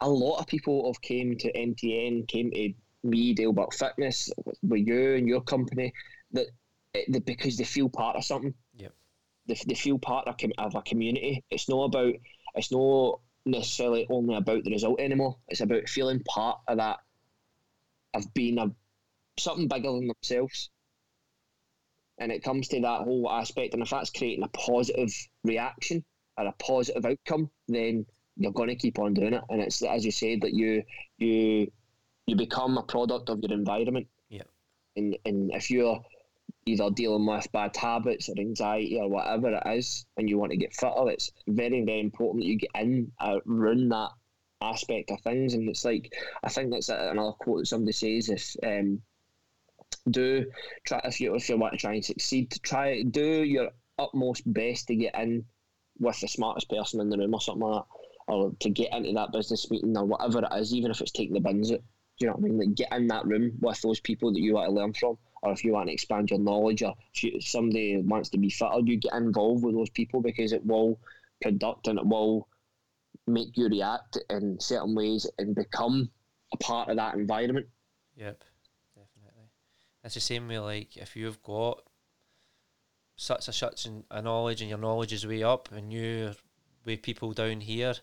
[0.00, 4.30] a lot of people have came to MTN, came to me, Dale Burke Fitness,
[4.64, 5.92] with you and your company,
[6.32, 6.46] that,
[6.96, 8.52] eh, that because they feel part of something.
[8.78, 8.92] Yep.
[9.46, 11.44] They, they feel part of, of a community.
[11.50, 12.14] It's not about
[12.56, 15.36] it's not necessarily only about the result anymore.
[15.48, 16.98] It's about feeling part of that,
[18.14, 18.70] of being a
[19.38, 20.70] something bigger than themselves.
[22.18, 25.12] And it comes to that whole aspect, and if that's creating a positive
[25.42, 26.04] reaction
[26.36, 28.04] or a positive outcome, then
[28.36, 29.42] you're going to keep on doing it.
[29.48, 30.82] And it's as you said that you
[31.18, 31.70] you
[32.26, 34.06] you become a product of your environment.
[34.28, 34.42] Yeah.
[34.96, 36.02] And and if you're
[36.70, 40.56] either dealing with bad habits or anxiety or whatever it is, and you want to
[40.56, 44.10] get fitter, it's very, very important that you get in around that
[44.62, 45.54] aspect of things.
[45.54, 46.12] And it's like,
[46.42, 49.00] I think that's another quote that somebody says if, um,
[50.10, 50.46] do
[50.84, 54.86] try if you if you want to try and succeed, try do your utmost best
[54.86, 55.44] to get in
[55.98, 59.12] with the smartest person in the room or something like that, or to get into
[59.12, 61.70] that business meeting or whatever it is, even if it's taking the bins.
[61.70, 61.78] Do
[62.18, 62.58] you know what I mean?
[62.58, 65.52] Like get in that room with those people that you want to learn from, or
[65.52, 68.96] if you want to expand your knowledge, or if, somebody wants to be fitter, you
[68.96, 70.98] get involved with those people because it will
[71.42, 72.46] conduct and it will
[73.26, 76.10] make you react in certain ways and become
[76.52, 77.66] a part of that environment.
[78.16, 78.44] Yep.
[78.94, 79.44] Definitely.
[80.04, 81.82] It's the same way, like if you've got
[83.16, 86.34] such a such a knowledge and your knowledge is way up, and you're
[86.84, 87.94] with people down here,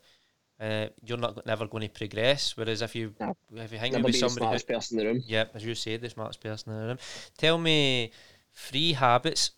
[0.60, 2.58] uh, you're not never going to progress.
[2.58, 3.36] Whereas if you no.
[3.56, 5.24] if you hang out with somebody, the smartest who, person in the room.
[5.28, 6.98] Yep, as you said, the smartest person in the room.
[7.38, 8.12] Tell me
[8.54, 9.52] three habits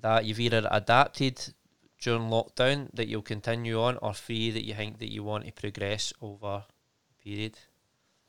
[0.00, 1.54] that you've either adapted
[2.00, 5.52] during lockdown that you'll continue on, or three that you think that you want to
[5.52, 6.64] progress over
[7.08, 7.58] the period.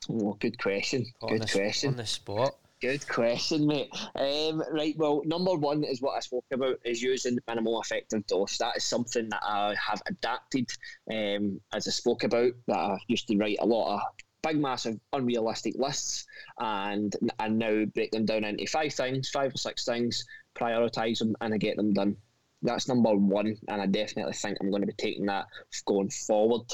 [0.10, 1.06] Oh, good question.
[1.20, 1.90] Put good on the, question.
[1.92, 2.56] On the spot.
[2.80, 3.90] Good question, mate.
[4.14, 8.60] Um, right, well, number one is what I spoke about is using minimal effective dose.
[8.60, 10.70] That is something that I have adapted,
[11.12, 12.52] um, as I spoke about.
[12.68, 14.02] That I used to write a lot of
[14.44, 16.28] big, massive, unrealistic lists,
[16.60, 20.24] and I now break them down into five things, five or six things,
[20.56, 22.16] prioritize them, and I get them done.
[22.62, 25.48] That's number one, and I definitely think I'm going to be taking that
[25.86, 26.72] going forward.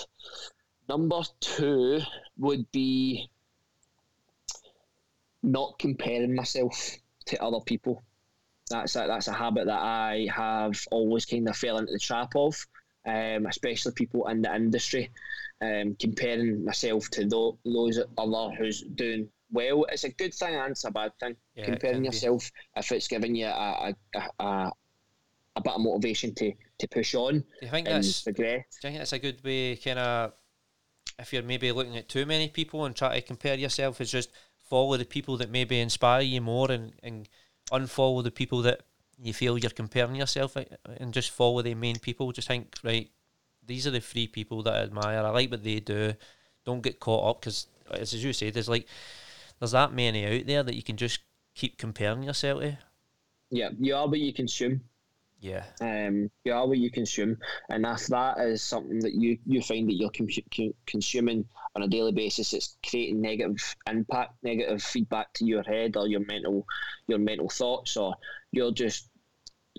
[0.90, 2.02] Number two
[2.38, 3.30] would be
[5.44, 8.04] not comparing myself to other people.
[8.70, 12.34] That's a, that's a habit that I have always kind of fell into the trap
[12.36, 12.56] of,
[13.06, 15.12] um, especially people in the industry.
[15.62, 20.72] Um, comparing myself to those, those other who's doing well, it's a good thing and
[20.72, 21.38] it's a bad thing.
[21.56, 22.80] Yeah, comparing yourself, be.
[22.80, 24.72] if it's giving you a, a, a,
[25.56, 28.64] a bit of motivation to, to push on do you think that's, progress.
[28.82, 30.34] Do you think that's a good way, kind of,
[31.20, 34.32] if you're maybe looking at too many people and try to compare yourself, it's just
[34.74, 37.30] follow the people that maybe inspire you more and, and
[37.72, 38.82] unfollow the people that
[39.22, 40.58] you feel you're comparing yourself
[40.98, 42.32] and just follow the main people.
[42.32, 43.08] Just think, right,
[43.64, 45.20] these are the three people that I admire.
[45.20, 46.16] I like what they do.
[46.66, 48.88] Don't get caught up because, as you say, there's like
[49.60, 51.20] there's that many out there that you can just
[51.54, 52.80] keep comparing yourself to.
[53.52, 54.82] Yeah, you are what you consume.
[55.44, 55.66] Yeah.
[55.82, 57.38] Um, you are what you consume,
[57.70, 61.44] and if that is something that you, you find that you're com- consuming
[61.76, 66.22] on a daily basis, it's creating negative impact, negative feedback to your head or your
[66.22, 66.66] mental,
[67.08, 68.16] your mental thoughts, or
[68.54, 69.10] you're just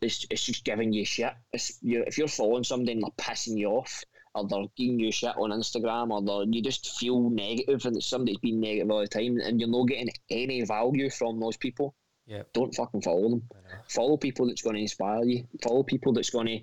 [0.02, 1.32] it's, it's just giving you shit.
[1.80, 4.04] You're, if you're following somebody and they're pissing you off,
[4.34, 8.60] or they're giving you shit on Instagram, or you just feel negative and somebody's being
[8.60, 11.94] negative all the time, and you're not getting any value from those people
[12.26, 12.42] yeah.
[12.52, 13.42] Don't fucking follow them.
[13.88, 15.46] Follow people that's going to inspire you.
[15.62, 16.60] Follow people that's going to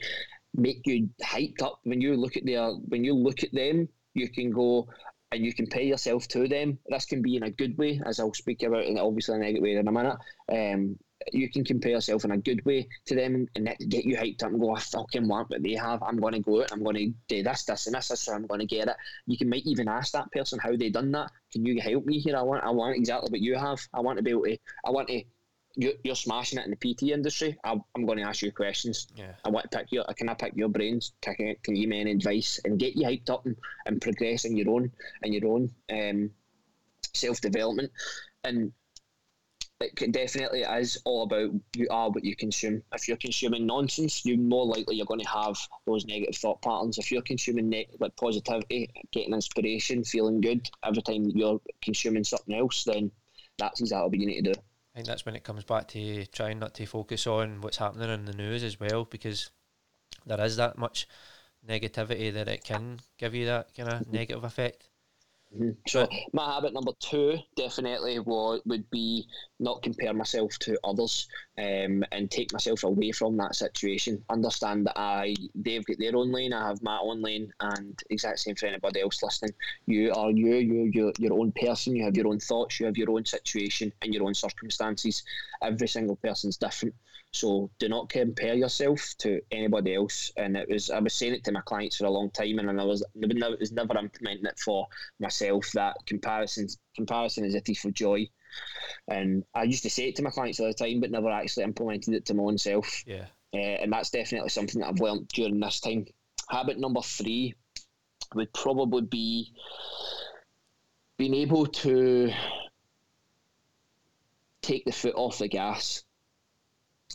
[0.55, 1.79] make you hyped up.
[1.83, 4.87] When you look at their, when you look at them, you can go
[5.31, 6.77] and you compare yourself to them.
[6.87, 9.63] This can be in a good way, as I'll speak about, and obviously a negative
[9.63, 10.17] way in a minute.
[10.51, 10.97] Um,
[11.31, 14.43] you can compare yourself in a good way to them and that get you hyped
[14.43, 16.01] up and go, I fucking want what they have.
[16.01, 16.71] I'm going to go out.
[16.71, 18.07] I'm going to do this, this, and this.
[18.07, 18.95] So I'm going to get it.
[19.27, 21.29] You can might even ask that person how they done that.
[21.51, 22.35] Can you help me here?
[22.35, 23.79] I want, I want exactly what you have.
[23.93, 25.23] I want to be able to, I want to
[25.75, 27.57] you're, you're smashing it in the PT industry.
[27.63, 29.07] I, am going to ask you questions.
[29.15, 29.33] Yeah.
[29.45, 30.03] I want to pick your.
[30.17, 31.13] Can I pick your brains?
[31.21, 33.55] Can, can you give me any advice and get you hyped up and,
[33.85, 34.91] and progress in your own
[35.23, 36.31] in your own um,
[37.13, 37.91] self development?
[38.43, 38.73] And
[39.81, 42.83] it definitely is all about you are what you consume.
[42.93, 46.97] If you're consuming nonsense, you're more likely you're going to have those negative thought patterns.
[46.97, 52.55] If you're consuming ne- like positivity, getting inspiration, feeling good every time you're consuming something
[52.55, 53.11] else, then
[53.57, 54.59] that's exactly what you need to do.
[54.93, 58.09] I think that's when it comes back to trying not to focus on what's happening
[58.09, 59.49] in the news as well, because
[60.25, 61.07] there is that much
[61.67, 64.11] negativity that it can give you that kind of mm-hmm.
[64.11, 64.89] negative effect.
[65.53, 65.71] Mm-hmm.
[65.87, 69.27] So my habit number two definitely would be
[69.59, 71.27] not compare myself to others
[71.57, 74.23] um, and take myself away from that situation.
[74.29, 78.39] Understand that I they've got their own lane, I have my own lane, and exact
[78.39, 79.53] same for anybody else listening.
[79.87, 81.95] You are you, you you're your own person.
[81.95, 82.79] You have your own thoughts.
[82.79, 85.23] You have your own situation and your own circumstances.
[85.61, 86.95] Every single person's different.
[87.33, 90.31] So do not compare yourself to anybody else.
[90.35, 92.79] And it was I was saying it to my clients for a long time, and
[92.79, 94.87] I was it was never implementing it for
[95.19, 95.71] myself.
[95.73, 98.27] That comparison comparison is a thief of joy.
[99.07, 101.63] And I used to say it to my clients all the time, but never actually
[101.63, 103.03] implemented it to my own self.
[103.07, 103.27] Yeah.
[103.53, 106.05] Uh, and that's definitely something that I've learned during this time.
[106.49, 107.53] Habit number three
[108.35, 109.53] would probably be
[111.17, 112.31] being able to
[114.61, 116.03] take the foot off the gas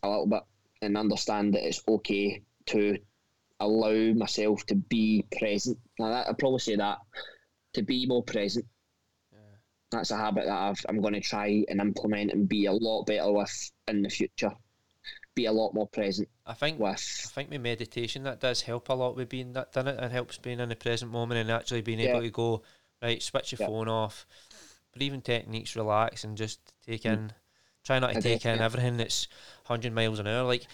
[0.02, 0.42] a little bit
[0.82, 2.98] and understand that it's okay to
[3.60, 5.78] allow myself to be present.
[5.98, 6.98] Now, that, I'd probably say that
[7.74, 8.66] to be more present.
[9.32, 9.38] Yeah.
[9.90, 13.06] That's a habit that I've, I'm going to try and implement and be a lot
[13.06, 14.52] better with in the future.
[15.34, 16.28] Be a lot more present.
[16.46, 16.88] I think with.
[16.88, 20.02] I think with meditation that does help a lot with being that done it.
[20.02, 22.10] It helps being in the present moment and actually being yeah.
[22.10, 22.62] able to go
[23.02, 23.66] right, switch your yeah.
[23.66, 24.26] phone off.
[24.94, 27.12] Breathing techniques, relax, and just take mm.
[27.12, 27.32] in
[27.86, 29.28] Try not to take in everything that's
[29.66, 30.44] 100 miles an hour.
[30.44, 30.66] Like,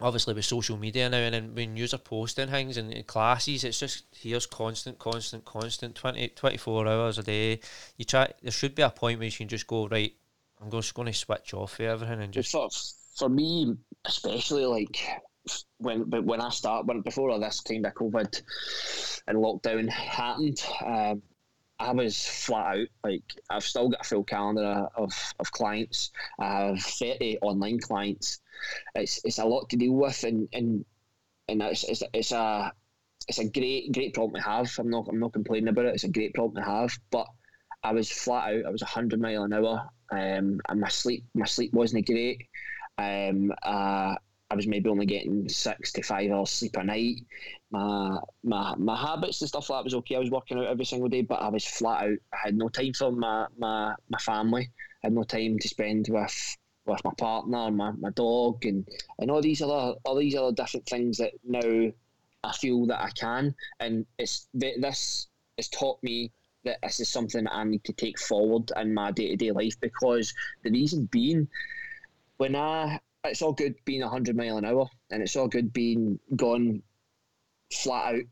[0.00, 4.04] obviously, with social media now, and then when you're posting things and classes, it's just
[4.12, 7.60] here's constant, constant, constant, 20, 24 hours a day.
[7.96, 8.32] You try.
[8.42, 10.14] There should be a point where you can just go right.
[10.60, 12.52] I'm just going to switch off everything and just.
[12.52, 12.68] For,
[13.16, 13.74] for me,
[14.04, 14.98] especially like
[15.78, 18.42] when when I start when before all this kind of COVID
[19.26, 21.22] and lockdown happened, um,
[21.84, 22.88] I was flat out.
[23.04, 26.10] Like I've still got a full calendar of, of clients.
[26.38, 28.40] I have thirty online clients.
[28.94, 30.84] It's it's a lot to deal with, and and
[31.48, 32.72] and it's it's, it's a
[33.28, 34.72] it's a great great problem to have.
[34.78, 35.94] I'm not I'm not complaining about it.
[35.94, 36.98] It's a great problem to have.
[37.10, 37.26] But
[37.82, 38.66] I was flat out.
[38.66, 42.48] I was hundred mile an hour, um, and my sleep my sleep wasn't great.
[42.96, 44.14] Um, uh,
[44.50, 47.16] I was maybe only getting six to five hours sleep a night.
[47.70, 50.16] My my my habits and stuff like that was okay.
[50.16, 52.18] I was working out every single day, but I was flat out.
[52.32, 54.70] I had no time for my my, my family.
[55.02, 58.86] I had no time to spend with with my partner, my, my dog, and,
[59.18, 61.90] and all these other all these other different things that now
[62.44, 63.54] I feel that I can.
[63.80, 66.32] And it's this has taught me
[66.64, 69.50] that this is something that I need to take forward in my day to day
[69.50, 70.32] life because
[70.62, 71.48] the reason being,
[72.36, 76.18] when I it's all good being 100 mile an hour and it's all good being
[76.36, 76.82] gone
[77.72, 78.22] flat out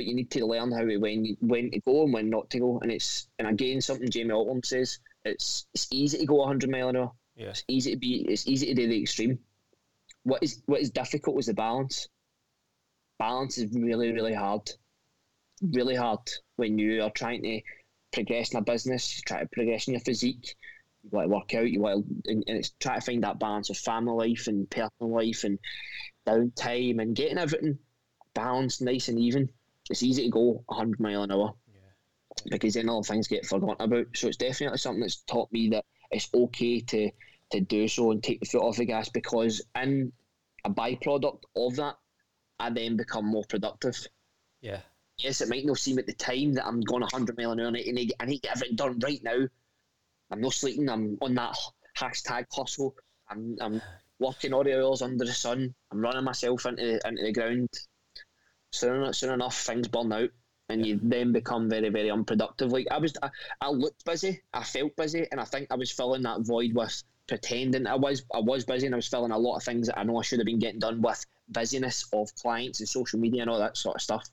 [0.00, 2.58] but you need to learn how to when when to go and when not to
[2.58, 2.78] go.
[2.80, 6.88] And it's and again something Jamie Altman says it's it's easy to go 100 mile
[6.88, 7.12] an hour.
[7.36, 7.50] Yeah.
[7.50, 9.38] it's easy to be it's easy to do the extreme.
[10.22, 12.08] What is what is difficult is the balance.
[13.18, 14.70] Balance is really really hard.
[15.62, 16.20] Really hard
[16.56, 17.60] when you are trying to
[18.12, 20.56] progress in a business try to progress in your physique
[21.02, 23.38] you want to work out, you want to, and, and it's try to find that
[23.38, 25.58] balance of family life and personal life and
[26.26, 27.78] downtime and getting everything
[28.34, 29.48] balanced, nice and even.
[29.88, 31.80] It's easy to go 100 mile an hour yeah.
[32.50, 34.06] because then all things get forgotten about.
[34.14, 37.10] So it's definitely something that's taught me that it's okay to
[37.50, 40.12] to do so and take the foot off the gas because in
[40.64, 41.96] a byproduct of that,
[42.60, 43.96] I then become more productive.
[44.60, 44.80] Yeah.
[45.18, 47.66] Yes, it might not seem at the time that I'm going 100 mile an hour
[47.66, 49.48] and I need, I need to get everything done right now.
[50.30, 50.88] I'm not sleeping.
[50.88, 51.56] I'm on that
[51.96, 52.94] hashtag hustle.
[53.28, 53.82] I'm, I'm
[54.18, 55.74] working all the hours under the sun.
[55.90, 57.68] I'm running myself into into the ground.
[58.72, 60.30] Soon, soon enough, things burn out,
[60.68, 62.70] and you then become very, very unproductive.
[62.70, 64.40] Like I was, I, I looked busy.
[64.52, 68.22] I felt busy, and I think I was filling that void with pretending I was.
[68.32, 70.22] I was busy, and I was filling a lot of things that I know I
[70.22, 73.76] should have been getting done with busyness of clients and social media and all that
[73.76, 74.28] sort of stuff.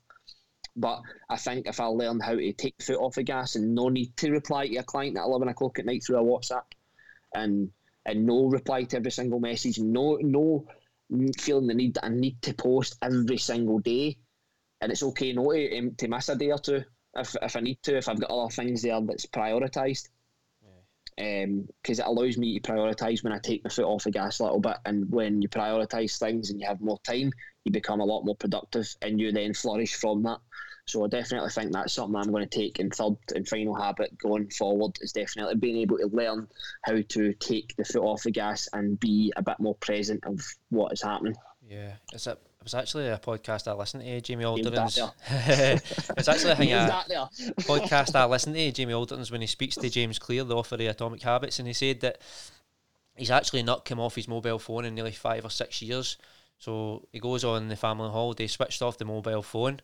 [0.80, 3.74] But I think if I learn how to take the foot off the gas and
[3.74, 6.62] no need to reply to a client at eleven o'clock at night through a WhatsApp,
[7.34, 7.70] and
[8.06, 10.64] and no reply to every single message, no no
[11.36, 14.18] feeling the need that I need to post every single day,
[14.80, 16.84] and it's okay not to, um, to miss a day or two
[17.16, 20.08] if, if I need to, if I've got other things there that's prioritised.
[21.16, 24.38] Because um, it allows me to prioritise when I take my foot off the gas
[24.38, 27.32] a little bit, and when you prioritise things and you have more time,
[27.64, 30.38] you become a lot more productive, and you then flourish from that.
[30.88, 34.16] So I definitely think that's something I'm going to take in third and final habit
[34.16, 36.48] going forward is definitely being able to learn
[36.82, 40.40] how to take the foot off the gas and be a bit more present of
[40.70, 41.36] what is happening.
[41.68, 44.98] Yeah, it's a, it was actually a podcast I listened to, eh, Jamie Alderton's.
[45.30, 49.90] it's actually a, thing podcast I listened to, eh, Jamie Alderton's, when he speaks to
[49.90, 52.18] James Clear, the author of Atomic Habits, and he said that
[53.14, 56.16] he's actually not come off his mobile phone in nearly five or six years.
[56.58, 59.80] So he goes on the family holiday, switched off the mobile phone,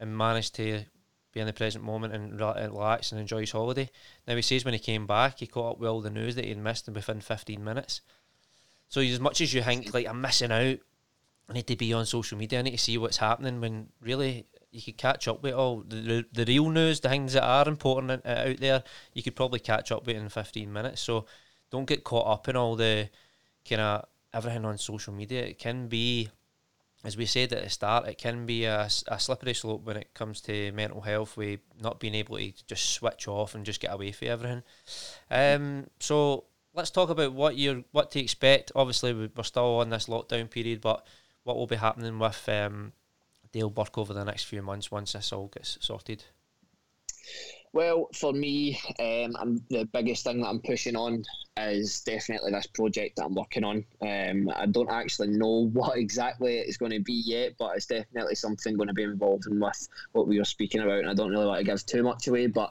[0.00, 0.84] and managed to
[1.32, 3.90] be in the present moment and relax and enjoy his holiday.
[4.26, 6.44] Now he says when he came back, he caught up with all the news that
[6.44, 8.00] he'd missed within 15 minutes.
[8.88, 10.78] So as much as you think like I'm missing out,
[11.48, 12.58] I need to be on social media.
[12.58, 13.60] I need to see what's happening.
[13.60, 17.32] When really you could catch up with all the, the, the real news, the things
[17.32, 18.82] that are important uh, out there.
[19.14, 21.00] You could probably catch up with in 15 minutes.
[21.00, 21.26] So
[21.70, 23.08] don't get caught up in all the
[23.68, 25.42] kind of everything on social media.
[25.42, 26.28] It can be
[27.04, 30.14] as we said at the start, it can be a, a slippery slope when it
[30.14, 33.92] comes to mental health, with not being able to just switch off and just get
[33.92, 34.62] away from everything.
[35.30, 36.44] Um, so
[36.74, 38.72] let's talk about what you're what to expect.
[38.74, 41.06] Obviously, we're still on this lockdown period, but
[41.44, 42.92] what will be happening with um,
[43.52, 46.24] Dale Burke over the next few months once this all gets sorted?
[47.72, 51.24] Well, for me, um, the biggest thing that I'm pushing on
[51.56, 53.84] is definitely this project that I'm working on.
[54.00, 58.36] Um, I don't actually know what exactly it's going to be yet, but it's definitely
[58.36, 61.00] something going to be involved in with what we were speaking about.
[61.00, 62.70] And I don't really want to give too much away, but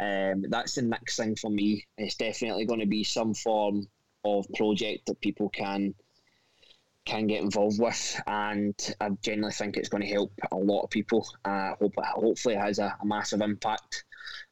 [0.00, 1.86] um, that's the next thing for me.
[1.98, 3.86] It's definitely going to be some form
[4.24, 5.94] of project that people can
[7.04, 10.90] can get involved with, and I generally think it's going to help a lot of
[10.90, 11.26] people.
[11.42, 14.04] Uh, hope hopefully it has a, a massive impact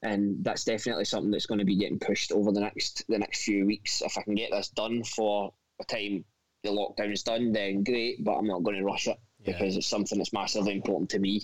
[0.07, 3.43] and that's definitely something that's going to be getting pushed over the next the next
[3.43, 4.03] few weeks.
[4.03, 6.25] If I can get this done for the time
[6.63, 8.25] the lockdown is done, then great.
[8.25, 9.53] But I'm not going to rush it yeah.
[9.53, 11.43] because it's something that's massively important to me.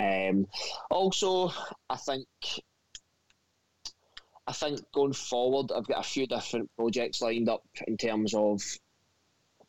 [0.00, 0.46] Um,
[0.90, 1.52] also,
[1.90, 2.26] I think.
[4.48, 8.62] I think going forward, I've got a few different projects lined up in terms of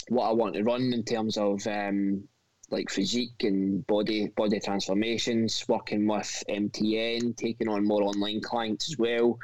[0.09, 2.27] what I want to run in terms of um,
[2.69, 8.97] like physique and body body transformations, working with MTN, taking on more online clients as
[8.97, 9.39] well.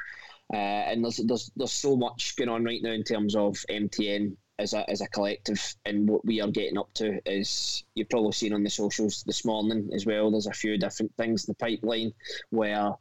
[0.52, 4.36] Uh, and there's, there's there's so much going on right now in terms of MTN
[4.58, 8.32] as a as a collective, and what we are getting up to is you've probably
[8.32, 10.30] seen on the socials this morning as well.
[10.30, 12.12] There's a few different things in the pipeline
[12.50, 12.92] where,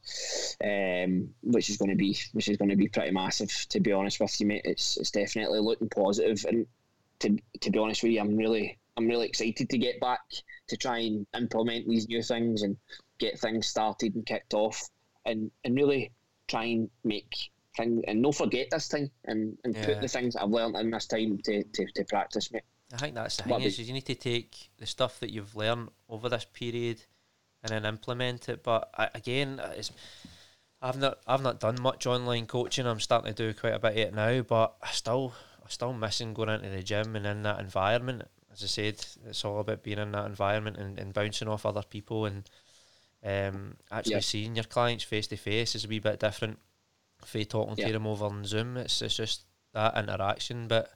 [0.64, 3.52] um, which is going to be which is going to be pretty massive.
[3.70, 6.66] To be honest with you, mate, it's it's definitely looking positive, and
[7.20, 10.22] to to be honest with you, I'm really I'm really excited to get back
[10.68, 12.78] to try and implement these new things and
[13.20, 14.89] get things started and kicked off
[15.26, 16.12] and, and really
[16.48, 17.34] try and make
[17.76, 19.86] things and not forget this thing and, and yeah.
[19.86, 22.64] put the things I've learned in this time to, to, to practice, mate.
[22.94, 25.56] I think that's the thing is, is you need to take the stuff that you've
[25.56, 27.02] learned over this period
[27.64, 28.62] and then implement it.
[28.62, 29.91] But I, again, uh, it's,
[30.80, 32.86] I've not I've not done much online coaching.
[32.86, 35.94] I'm starting to do quite a bit of it now, but I still I'm still
[35.94, 38.24] missing going into the gym and in that environment
[38.54, 41.84] as I said, it's all about being in that environment and, and bouncing off other
[41.84, 42.49] people and
[43.26, 46.60] um, actually seeing your clients face to face is a wee bit different.
[47.24, 50.68] If you talking to them over on Zoom, it's it's just that interaction.
[50.68, 50.91] But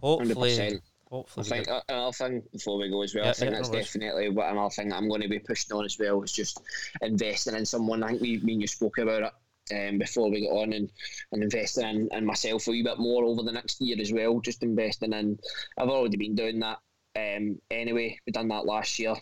[0.00, 0.80] hopefully, 100%.
[1.10, 3.26] hopefully, I think another thing before we go as well.
[3.26, 6.22] I think that's definitely what another thing I'm going to be pushing on as well
[6.22, 6.60] is just
[7.02, 8.04] investing in someone.
[8.04, 9.32] I think we, me and you spoke about it
[9.72, 10.90] um, before we get on and,
[11.32, 14.40] and investing in, in myself a wee bit more over the next year as well.
[14.40, 15.38] Just investing in,
[15.78, 16.78] I've already been doing that
[17.16, 18.18] um, anyway.
[18.26, 19.14] We done that last year.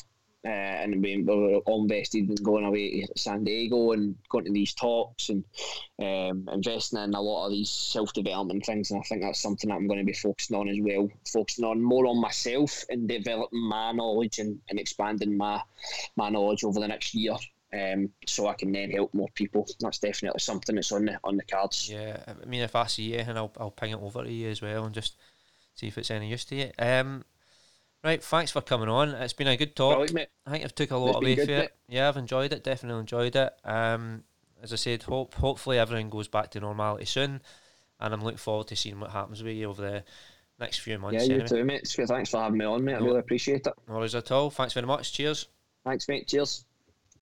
[0.44, 4.44] Uh, and we, we were all invested in going away to San Diego and going
[4.44, 5.42] to these talks and
[6.01, 8.92] um, investing in a lot of these self development things.
[8.92, 11.64] And I think that's something that I'm going to be focusing on as well, focusing
[11.64, 15.61] on more on myself and developing my knowledge and, and expanding my
[16.14, 17.34] my knowledge over the next year
[17.76, 19.66] um, so I can then help more people.
[19.80, 21.90] That's definitely something that's on the on the cards.
[21.90, 24.62] Yeah, I mean, if I see and I'll I'll ping it over to you as
[24.62, 25.16] well, and just
[25.74, 26.70] see if it's any use to you.
[26.78, 27.24] Um,
[28.02, 29.10] right, thanks for coming on.
[29.10, 30.08] It's been a good talk.
[30.10, 31.74] I think I've took a lot away from it.
[31.88, 32.64] Yeah, I've enjoyed it.
[32.64, 33.52] Definitely enjoyed it.
[33.64, 34.24] Um,
[34.62, 37.42] as I said, hope hopefully everything goes back to normality soon,
[38.00, 40.04] and I'm looking forward to seeing what happens with you over the
[40.58, 41.14] next few months.
[41.14, 41.48] Yeah, you anyway.
[41.48, 41.88] too, mate.
[41.88, 42.94] Thanks for having me on, mate.
[42.94, 43.72] I really appreciate it.
[43.88, 44.50] No worries at all.
[44.50, 45.12] Thanks very much.
[45.12, 45.48] Cheers.
[45.84, 46.26] Thanks, mate.
[46.26, 46.65] Cheers.